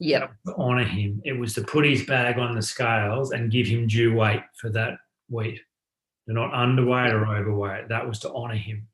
[0.01, 0.29] Yeah.
[0.47, 1.21] to honor him.
[1.25, 4.71] It was to put his bag on the scales and give him due weight for
[4.71, 4.95] that
[5.29, 5.61] wheat.
[6.27, 7.89] They're not underweight or overweight.
[7.89, 8.89] That was to honor him,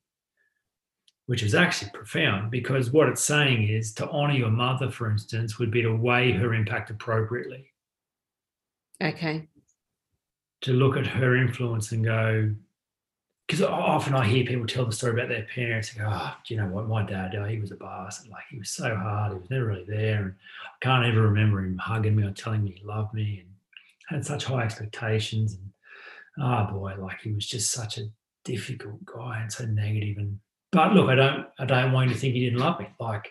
[1.27, 5.59] which is actually profound because what it's saying is to honor your mother, for instance,
[5.59, 7.71] would be to weigh her impact appropriately,
[9.03, 9.47] Okay.
[10.63, 12.53] to look at her influence and go,
[13.47, 16.61] because often I hear people tell the story about their parents and oh, do you
[16.61, 16.89] know what?
[16.89, 18.31] My dad, oh, he was a bastard.
[18.31, 19.33] Like he was so hard.
[19.33, 20.23] He was never really there.
[20.23, 20.35] And
[20.65, 23.49] I can't ever remember him hugging me or telling me he loved me and
[24.09, 25.55] had such high expectations.
[25.55, 25.71] And
[26.45, 28.09] oh boy, like he was just such a
[28.45, 30.19] difficult guy and so negative.
[30.19, 30.41] And
[30.73, 32.89] but look, I don't I don't want you to think he didn't love me.
[32.99, 33.31] Like,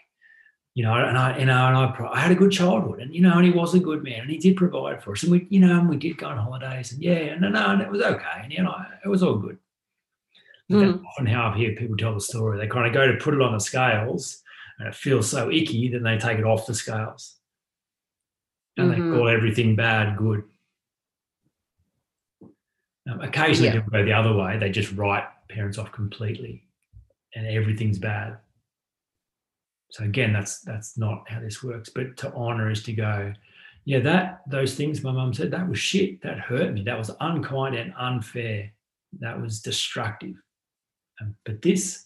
[0.76, 3.22] you know, and I, you know, and I, I had a good childhood, and you
[3.22, 5.48] know, and he was a good man, and he did provide for us, and we,
[5.50, 8.02] you know, and we did go on holidays, and yeah, and no, and it was
[8.02, 9.58] okay, and you know, it was all good.
[10.70, 12.58] That's often how I hear people tell the story.
[12.58, 14.42] They kind of go to put it on the scales,
[14.80, 17.38] and it feels so icky, then they take it off the scales,
[18.78, 18.96] and Mhm.
[18.96, 20.44] they call everything bad good.
[23.08, 23.76] Um, occasionally, Yeah.
[23.76, 24.58] people go the other way.
[24.58, 26.68] They just write parents off completely,
[27.36, 28.40] and everything's bad.
[29.92, 31.90] So again, that's that's not how this works.
[31.90, 33.34] But to honor is to go,
[33.86, 36.22] yeah, that those things my mum said that was shit.
[36.22, 36.84] That hurt me.
[36.84, 38.72] That was unkind and unfair.
[39.20, 40.36] That was destructive.
[41.22, 42.06] Um, but this,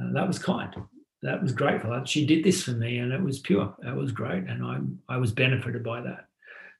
[0.00, 0.74] uh, that was kind.
[1.22, 2.04] That was grateful.
[2.04, 3.74] She did this for me, and it was pure.
[3.82, 4.78] That was great, and I
[5.14, 6.26] I was benefited by that.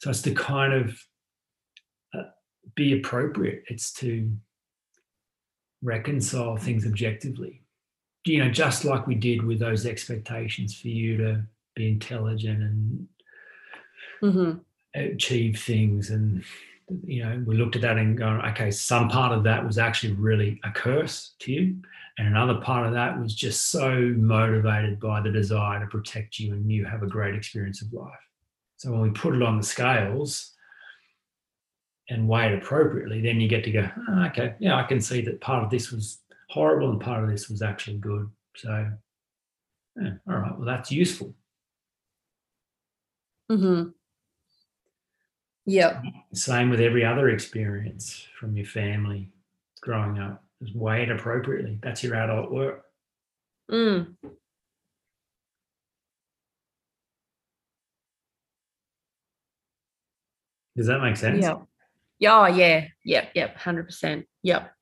[0.00, 0.96] So it's to kind of
[2.14, 2.30] uh,
[2.76, 3.64] be appropriate.
[3.68, 4.30] It's to
[5.82, 7.62] reconcile things objectively.
[8.24, 11.42] You know, just like we did with those expectations for you to
[11.74, 13.08] be intelligent and
[14.22, 14.60] Mhm.
[14.94, 16.44] achieve things and
[17.04, 20.12] you know we looked at that and going okay some part of that was actually
[20.14, 21.76] really a curse to you
[22.16, 26.52] and another part of that was just so motivated by the desire to protect you
[26.54, 28.10] and you have a great experience of life.
[28.78, 30.54] So when we put it on the scales
[32.08, 35.20] and weigh it appropriately then you get to go "Oh, okay yeah i can see
[35.22, 38.30] that part of this was horrible and part of this was actually good.
[38.56, 38.90] So
[40.00, 41.34] yeah, all right well that's useful.
[43.50, 43.97] Mhm.
[45.68, 46.02] Yep.
[46.32, 49.28] Same with every other experience from your family
[49.82, 50.42] growing up.
[50.62, 51.78] Just weigh it appropriately.
[51.82, 52.84] That's your adult work.
[53.70, 54.16] Mm.
[60.74, 61.42] Does that make sense?
[61.42, 61.62] Yep.
[62.18, 62.38] Yeah.
[62.38, 62.86] Oh, yeah.
[63.04, 63.32] Yep.
[63.34, 63.56] Yep.
[63.58, 64.26] Hundred percent.
[64.42, 64.72] Yep.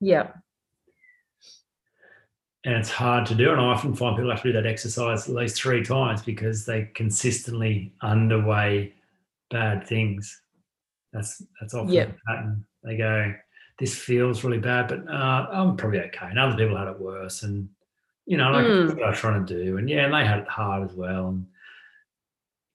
[0.00, 0.36] Yep.
[2.64, 3.50] And it's hard to do.
[3.50, 6.66] And I often find people have to do that exercise at least three times because
[6.66, 8.92] they consistently underweigh
[9.50, 10.40] bad things.
[11.12, 12.08] That's that's often Yep.
[12.12, 12.64] the pattern.
[12.84, 13.34] They go,
[13.78, 16.26] this feels really bad, but uh, I'm probably okay.
[16.28, 17.42] And other people had it worse.
[17.42, 17.68] And
[18.26, 18.94] you know, like Mm.
[18.94, 19.76] what I was trying to do.
[19.78, 21.28] And yeah, and they had it hard as well.
[21.28, 21.46] And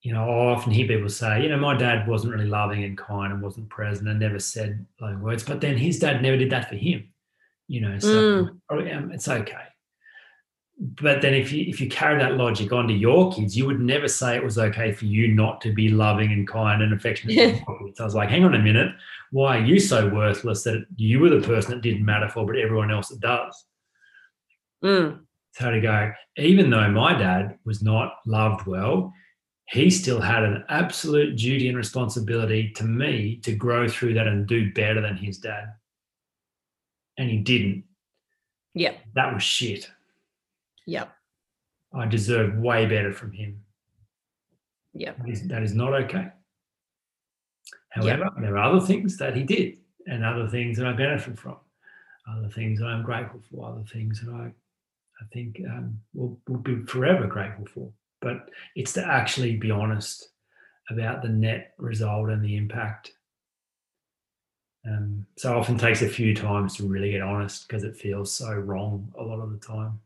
[0.02, 2.96] you know, I often hear people say, you know, my dad wasn't really loving and
[2.98, 6.52] kind and wasn't present and never said loving words, but then his dad never did
[6.52, 7.08] that for him.
[7.68, 8.60] You know, so Mm.
[8.70, 9.64] oh, um, it's okay.
[10.78, 14.10] But then if you if you carry that logic onto your kids, you would never
[14.10, 17.36] say it was okay for you not to be loving and kind and affectionate.
[17.36, 18.00] your kids.
[18.00, 18.92] I was like, hang on a minute,
[19.32, 22.58] why are you so worthless that you were the person that didn't matter for, but
[22.58, 23.66] everyone else it does?
[24.84, 25.22] Mm.
[25.54, 29.14] So to go, even though my dad was not loved well,
[29.70, 34.46] he still had an absolute duty and responsibility to me to grow through that and
[34.46, 35.74] do better than his dad.
[37.18, 37.86] And he didn't.
[38.74, 38.94] Yeah.
[39.16, 39.90] That was shit.
[40.86, 41.12] Yep.
[41.94, 43.62] I deserve way better from him.
[44.94, 45.18] Yep.
[45.20, 46.28] That is, that is not okay.
[47.90, 51.56] However, there are other things that he did and other things that I benefit from,
[52.30, 56.60] other things that I'm grateful for, other things that I, I think um, will, will
[56.60, 57.90] be forever grateful for.
[58.22, 60.30] But it's to actually be honest
[60.90, 63.14] about the net result and the impact.
[64.88, 68.54] Um, so often takes a few times to really get honest because it feels so
[68.54, 70.00] wrong a lot of the time.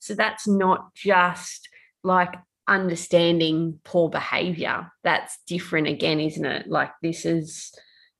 [0.00, 1.68] So that's not just
[2.02, 2.34] like
[2.66, 4.90] understanding poor behavior.
[5.04, 6.66] That's different again, isn't it?
[6.68, 7.72] Like this is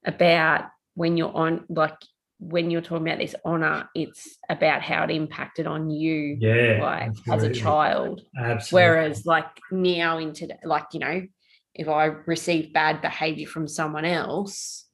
[0.04, 1.96] about when you're on like
[2.38, 6.78] when you're talking about this honor, it's about how it impacted on you Yeah.
[6.82, 8.22] like as a child.
[8.36, 8.88] Absolutely.
[8.88, 11.26] Whereas like now into like, you know,
[11.74, 14.86] if I receive bad behavior from someone else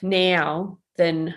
[0.00, 1.34] now, then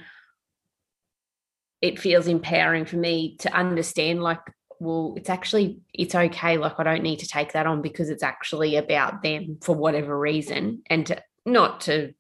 [1.82, 4.40] it feels empowering for me to understand like,
[4.80, 6.58] well, it's actually it's okay.
[6.58, 10.18] Like I don't need to take that on because it's actually about them for whatever
[10.18, 12.14] reason and to not to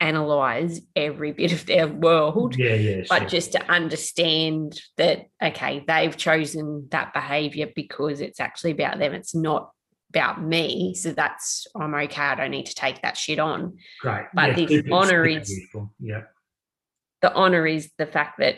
[0.00, 3.04] analyze every bit of their world Yeah, yeah.
[3.08, 3.28] but sure.
[3.28, 9.34] just to understand that okay they've chosen that behavior because it's actually about them it's
[9.34, 9.70] not
[10.10, 14.26] about me so that's i'm okay i don't need to take that shit on great.
[14.34, 15.58] but the honour is-
[15.98, 16.24] Yeah.
[17.22, 18.56] the honor is the fact that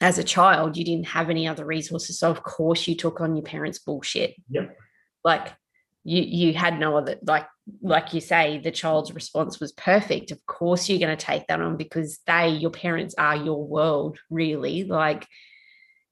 [0.00, 3.36] as a child you didn't have any other resources so of course you took on
[3.36, 4.34] your parents bullshit.
[4.50, 4.76] Yep.
[5.24, 5.54] like
[6.04, 7.46] you you had no other like
[7.82, 10.30] like you say the child's response was perfect.
[10.30, 14.18] Of course you're going to take that on because they your parents are your world
[14.30, 14.84] really.
[14.84, 15.26] Like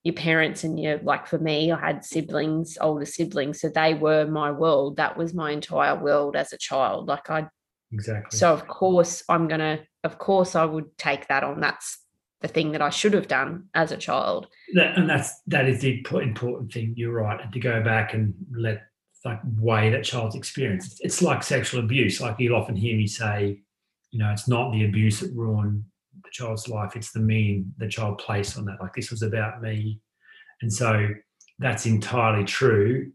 [0.05, 4.26] your parents and your like for me i had siblings older siblings so they were
[4.26, 4.97] my world.
[4.99, 7.09] That was my entire world as a child.
[7.09, 7.49] Like i
[7.93, 8.37] Exactly.
[8.37, 11.61] so of course i'm going to of course i would take that on.
[11.61, 11.99] That's
[12.47, 15.80] the thing that i should have done as a child that, and that's that is
[15.80, 16.94] the important thing.
[16.97, 18.82] You're right, and to go back and let
[19.24, 20.99] like weigh that child's experience.
[21.01, 22.20] It's, like sexual abuse.
[22.20, 23.61] Like you'll often hear me say,
[24.11, 25.84] you know, it's not the abuse that ruined
[26.22, 28.80] the child's life; it's the meaning the child placed on that.
[28.80, 30.01] Like this was about me,
[30.62, 31.09] and so
[31.59, 33.12] that's entirely true.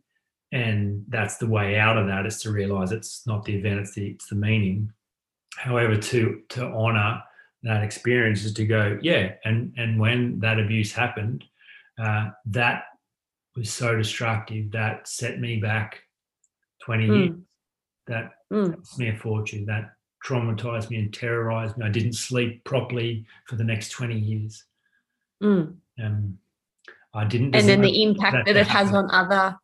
[0.53, 3.93] And that's the way out of that is to realize it's not the event; it's
[3.93, 4.91] the it's the meaning.
[5.55, 7.21] However, to to honor
[7.63, 11.43] that experience is to go, yeah, and and when that abuse happened,
[12.01, 12.83] uh, that
[13.55, 15.99] was so destructive that set me back
[16.85, 17.29] 20 years.
[17.29, 17.41] Mm,
[18.07, 19.65] That mm, cost me a fortune.
[19.65, 19.91] That
[20.25, 21.85] traumatized me and terrorized me.
[21.85, 24.63] I didn't sleep properly for the next 20 years.
[25.43, 25.75] mm.
[26.03, 26.37] Um,
[27.13, 27.55] I didn't.
[27.55, 29.57] and then the impact that that it has on other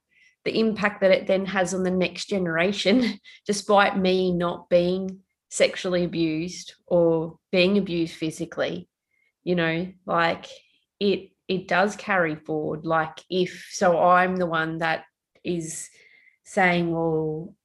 [0.44, 5.20] the impact that it then has on the next generation despite me not being
[5.50, 8.90] sexually abused or being abused physically
[9.44, 10.46] you know like
[11.00, 15.06] it it does carry forward like if so i'm the one that
[15.44, 15.90] is
[16.44, 17.56] saying well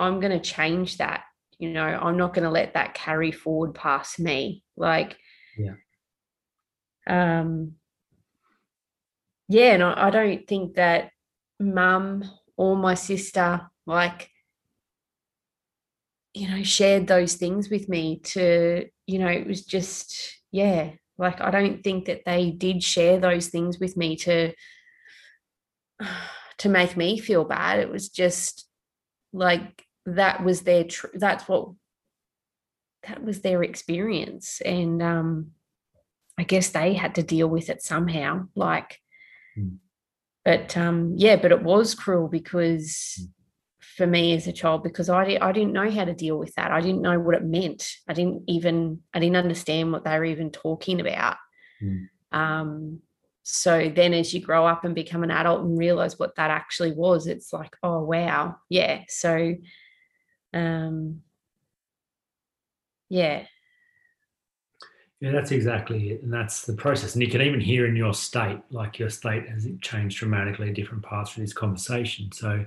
[0.00, 1.22] i'm going to change that
[1.58, 5.16] you know i'm not going to let that carry forward past me like
[5.56, 5.74] Yeah.
[7.06, 7.74] um
[9.48, 11.10] yeah and I, I don't think that
[11.60, 12.24] mum
[12.56, 14.28] or my sister like
[16.34, 21.40] you know shared those things with me to you know it was just yeah like
[21.40, 24.52] i don't think that they did share those things with me to
[26.58, 28.66] to make me feel bad it was just
[29.32, 31.70] like that was their tr- that's what
[33.06, 35.50] that was their experience and um
[36.38, 38.98] i guess they had to deal with it somehow like
[39.58, 39.76] Mm.
[40.46, 43.28] but um yeah but it was cruel because Mm.
[43.96, 46.54] For me as a child because I, di- I didn't know how to deal with
[46.54, 50.18] that i didn't know what it meant i didn't even i didn't understand what they
[50.18, 51.36] were even talking about
[51.82, 52.08] Mm.
[52.30, 53.00] um
[53.42, 56.92] so then as you grow up and become an adult and realize what that actually
[56.92, 59.54] was it's like oh wow yeah so
[60.54, 61.22] um
[63.08, 63.46] yeah
[65.22, 66.22] Yeah, that's exactly it.
[66.24, 67.14] And that's the process.
[67.14, 70.74] And you can even hear in your state, like your state has changed dramatically at
[70.74, 72.32] different parts of this conversation.
[72.32, 72.66] So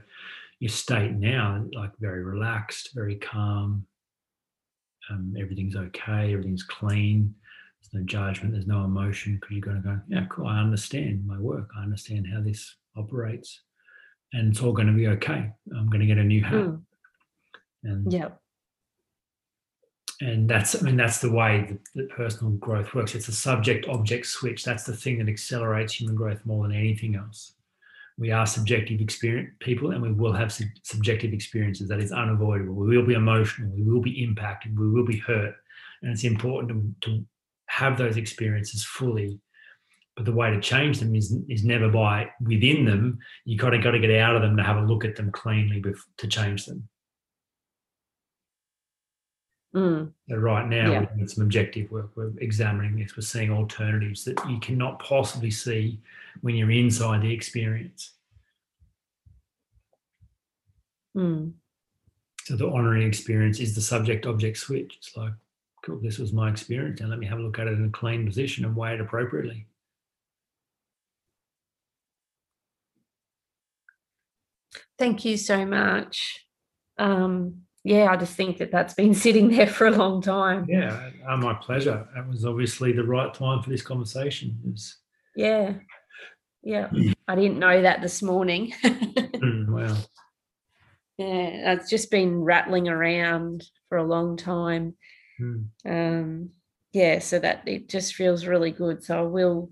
[0.59, 3.85] your state now, like very relaxed, very calm.
[5.09, 7.33] Um, everything's okay, everything's clean.
[7.81, 10.47] There's no judgment, there's no emotion because you're going to go, yeah, cool.
[10.47, 11.69] I understand my work.
[11.77, 13.61] I understand how this operates.
[14.33, 15.51] And it's all going to be okay.
[15.75, 16.53] I'm going to get a new hat.
[16.53, 16.81] Mm,
[17.83, 18.29] And yeah
[20.21, 24.25] and that's i mean that's the way that, personal growth works it's a subject object
[24.25, 27.53] switch that's the thing that accelerates human growth more than anything else
[28.17, 31.89] we are subjective experience people and we will have sub- subjective experiences.
[31.89, 32.73] That is unavoidable.
[32.75, 35.55] We will be emotional we will be impacted we will be hurt
[36.01, 37.25] and it's important to, to
[37.67, 39.39] have those experiences fully.
[40.15, 43.19] But the way to change them is is never by within them.
[43.43, 45.31] You kind of got to get out of them to have a look at them
[45.31, 46.87] cleanly bef- to change them
[49.75, 50.99] Mm, So right now, Yeah.
[51.01, 52.15] we're doing some objective work.
[52.15, 53.15] We're examining this.
[53.17, 55.99] We're seeing alternatives that you cannot possibly see
[56.41, 58.13] when you're inside the experience.
[61.15, 61.53] mm,
[62.45, 64.95] So the honoring experience is the subject-object switch.
[64.97, 65.33] It's like,
[65.83, 67.01] cool, this was my experience.
[67.01, 69.01] Now let me have a look at it in a clean position and weigh it
[69.01, 69.67] appropriately.
[74.97, 76.45] thank you so much
[76.97, 81.11] um yeah i just think that that's been sitting there for a long time Yeah,
[81.29, 82.07] uh, my pleasure.
[82.15, 84.57] That was obviously the right time for this conversation.
[84.65, 84.97] Was,
[85.35, 85.75] yeah
[86.63, 86.89] yeah
[87.27, 89.95] i didn't know that this morning mm, wow.
[91.17, 94.95] yeah it's just been rattling around for a long time
[95.39, 95.65] Mm.
[95.85, 96.49] um
[96.93, 99.69] yeah so that it just feels really good so i will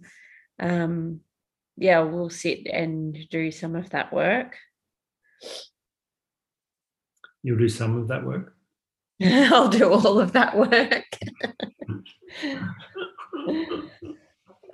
[0.59, 1.21] um
[1.77, 4.57] yeah we'll sit and do some of that work
[7.43, 8.55] You'll do some of that work.
[9.23, 11.05] I'll do all of that work.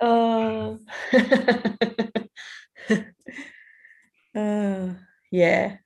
[0.00, 0.74] uh,
[4.38, 4.94] uh,
[5.30, 5.76] yeah,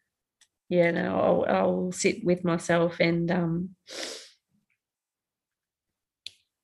[0.68, 0.91] yeah.
[0.91, 3.70] No, I'll, I'll sit with myself and um,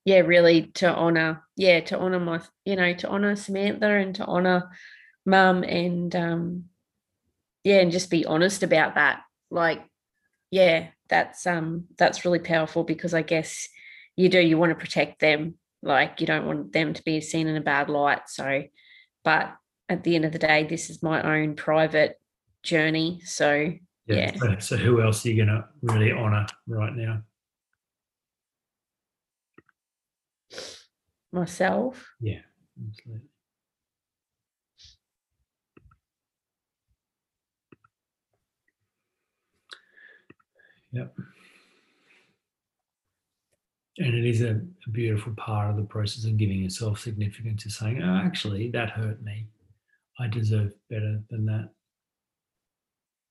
[0.05, 4.25] yeah, really to honor, yeah, to honor my, you know, to honor Samantha and to
[4.25, 4.71] honor
[5.27, 6.65] mum and um,
[7.65, 9.23] yeah, and just be honest about that.
[9.51, 9.83] Like,
[10.51, 13.69] yeah, that's um that's really powerful because I guess
[14.17, 15.55] you do you want to protect them.
[15.83, 18.29] Like you don't want them to be seen in a bad light.
[18.29, 18.65] So,
[19.25, 19.55] but
[19.89, 22.21] at the end of the day, this is my own private
[22.63, 23.23] journey.
[23.25, 23.73] So
[24.07, 24.33] yeah.
[24.43, 24.59] yeah.
[24.59, 27.23] So, who else are you gonna really honor right now?
[31.33, 32.05] Myself.
[32.21, 32.41] Yeah,
[32.89, 33.30] absolutely.
[40.93, 41.15] Yep.
[43.99, 47.71] And it is a, a, beautiful part of the process of giving yourself significance to
[47.71, 49.47] saying, oh, actually, that hurt me.
[50.19, 51.71] I deserve better than that.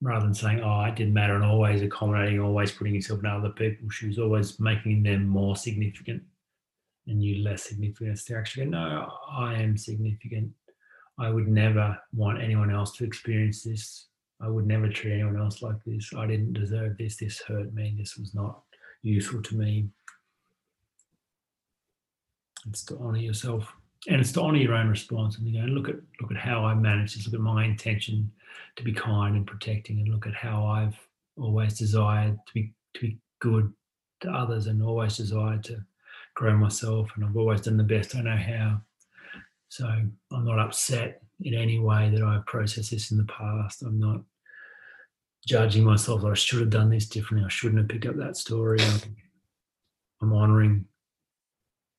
[0.01, 3.49] Rather than saying, oh, it didn't matter, and always accommodating, always putting yourself in other
[3.49, 6.23] people's shoes, always making them more significant
[7.07, 8.17] and you less significant.
[8.27, 10.51] To actually go, no, I am significant.
[11.17, 14.08] I would never want anyone else to experience this
[14.41, 16.11] I would never treat anyone else like this.
[16.17, 17.17] I didn't deserve this.
[17.17, 17.95] This hurt me.
[17.97, 18.61] This was not
[19.01, 19.89] useful to me.
[22.69, 23.73] It's to honor yourself,
[24.07, 25.37] and it's to honor your own response.
[25.37, 27.25] And you go, look at look at how I managed this.
[27.25, 28.31] Look at my intention
[28.75, 30.97] to be kind and protecting, and look at how I've
[31.37, 33.73] always desired to be to be good
[34.21, 35.83] to others, and always desired to
[36.35, 37.09] grow myself.
[37.15, 38.81] And I've always done the best I know how.
[39.69, 43.83] So I'm not upset in any way that I've processed this in the past.
[43.83, 44.21] I'm not
[45.45, 47.45] judging myself I should have done this differently.
[47.45, 48.79] I shouldn't have picked up that story.
[50.21, 50.85] I'm honoring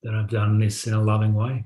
[0.03, 1.65] that I've done this in a loving way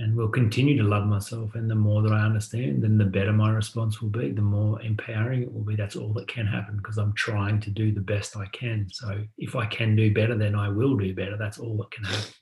[0.00, 1.54] and will continue to love myself.
[1.54, 4.80] And the more that I understand, then the better my response will be, the more
[4.80, 5.76] empowering it will be.
[5.76, 8.88] That's all that can happen because I'm trying to do the best I can.
[8.90, 11.36] So if I can do better, then I will do better.
[11.36, 12.32] That's all that can happen.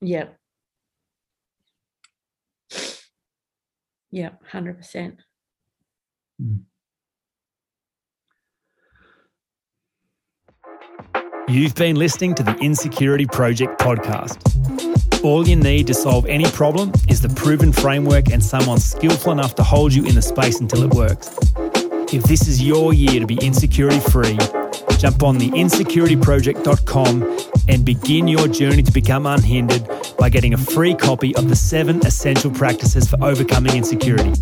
[0.00, 0.38] Yep.
[4.10, 5.16] Yep, 100%.
[6.40, 6.60] Mm.
[11.48, 15.24] You've been listening to the Insecurity Project podcast.
[15.24, 19.54] All you need to solve any problem is the proven framework and someone skillful enough
[19.56, 21.34] to hold you in the space until it works.
[22.12, 24.38] If this is your year to be insecurity free,
[24.98, 30.94] jump on the insecurityproject.com and begin your journey to become unhindered by getting a free
[30.94, 34.32] copy of the seven essential practices for overcoming insecurity.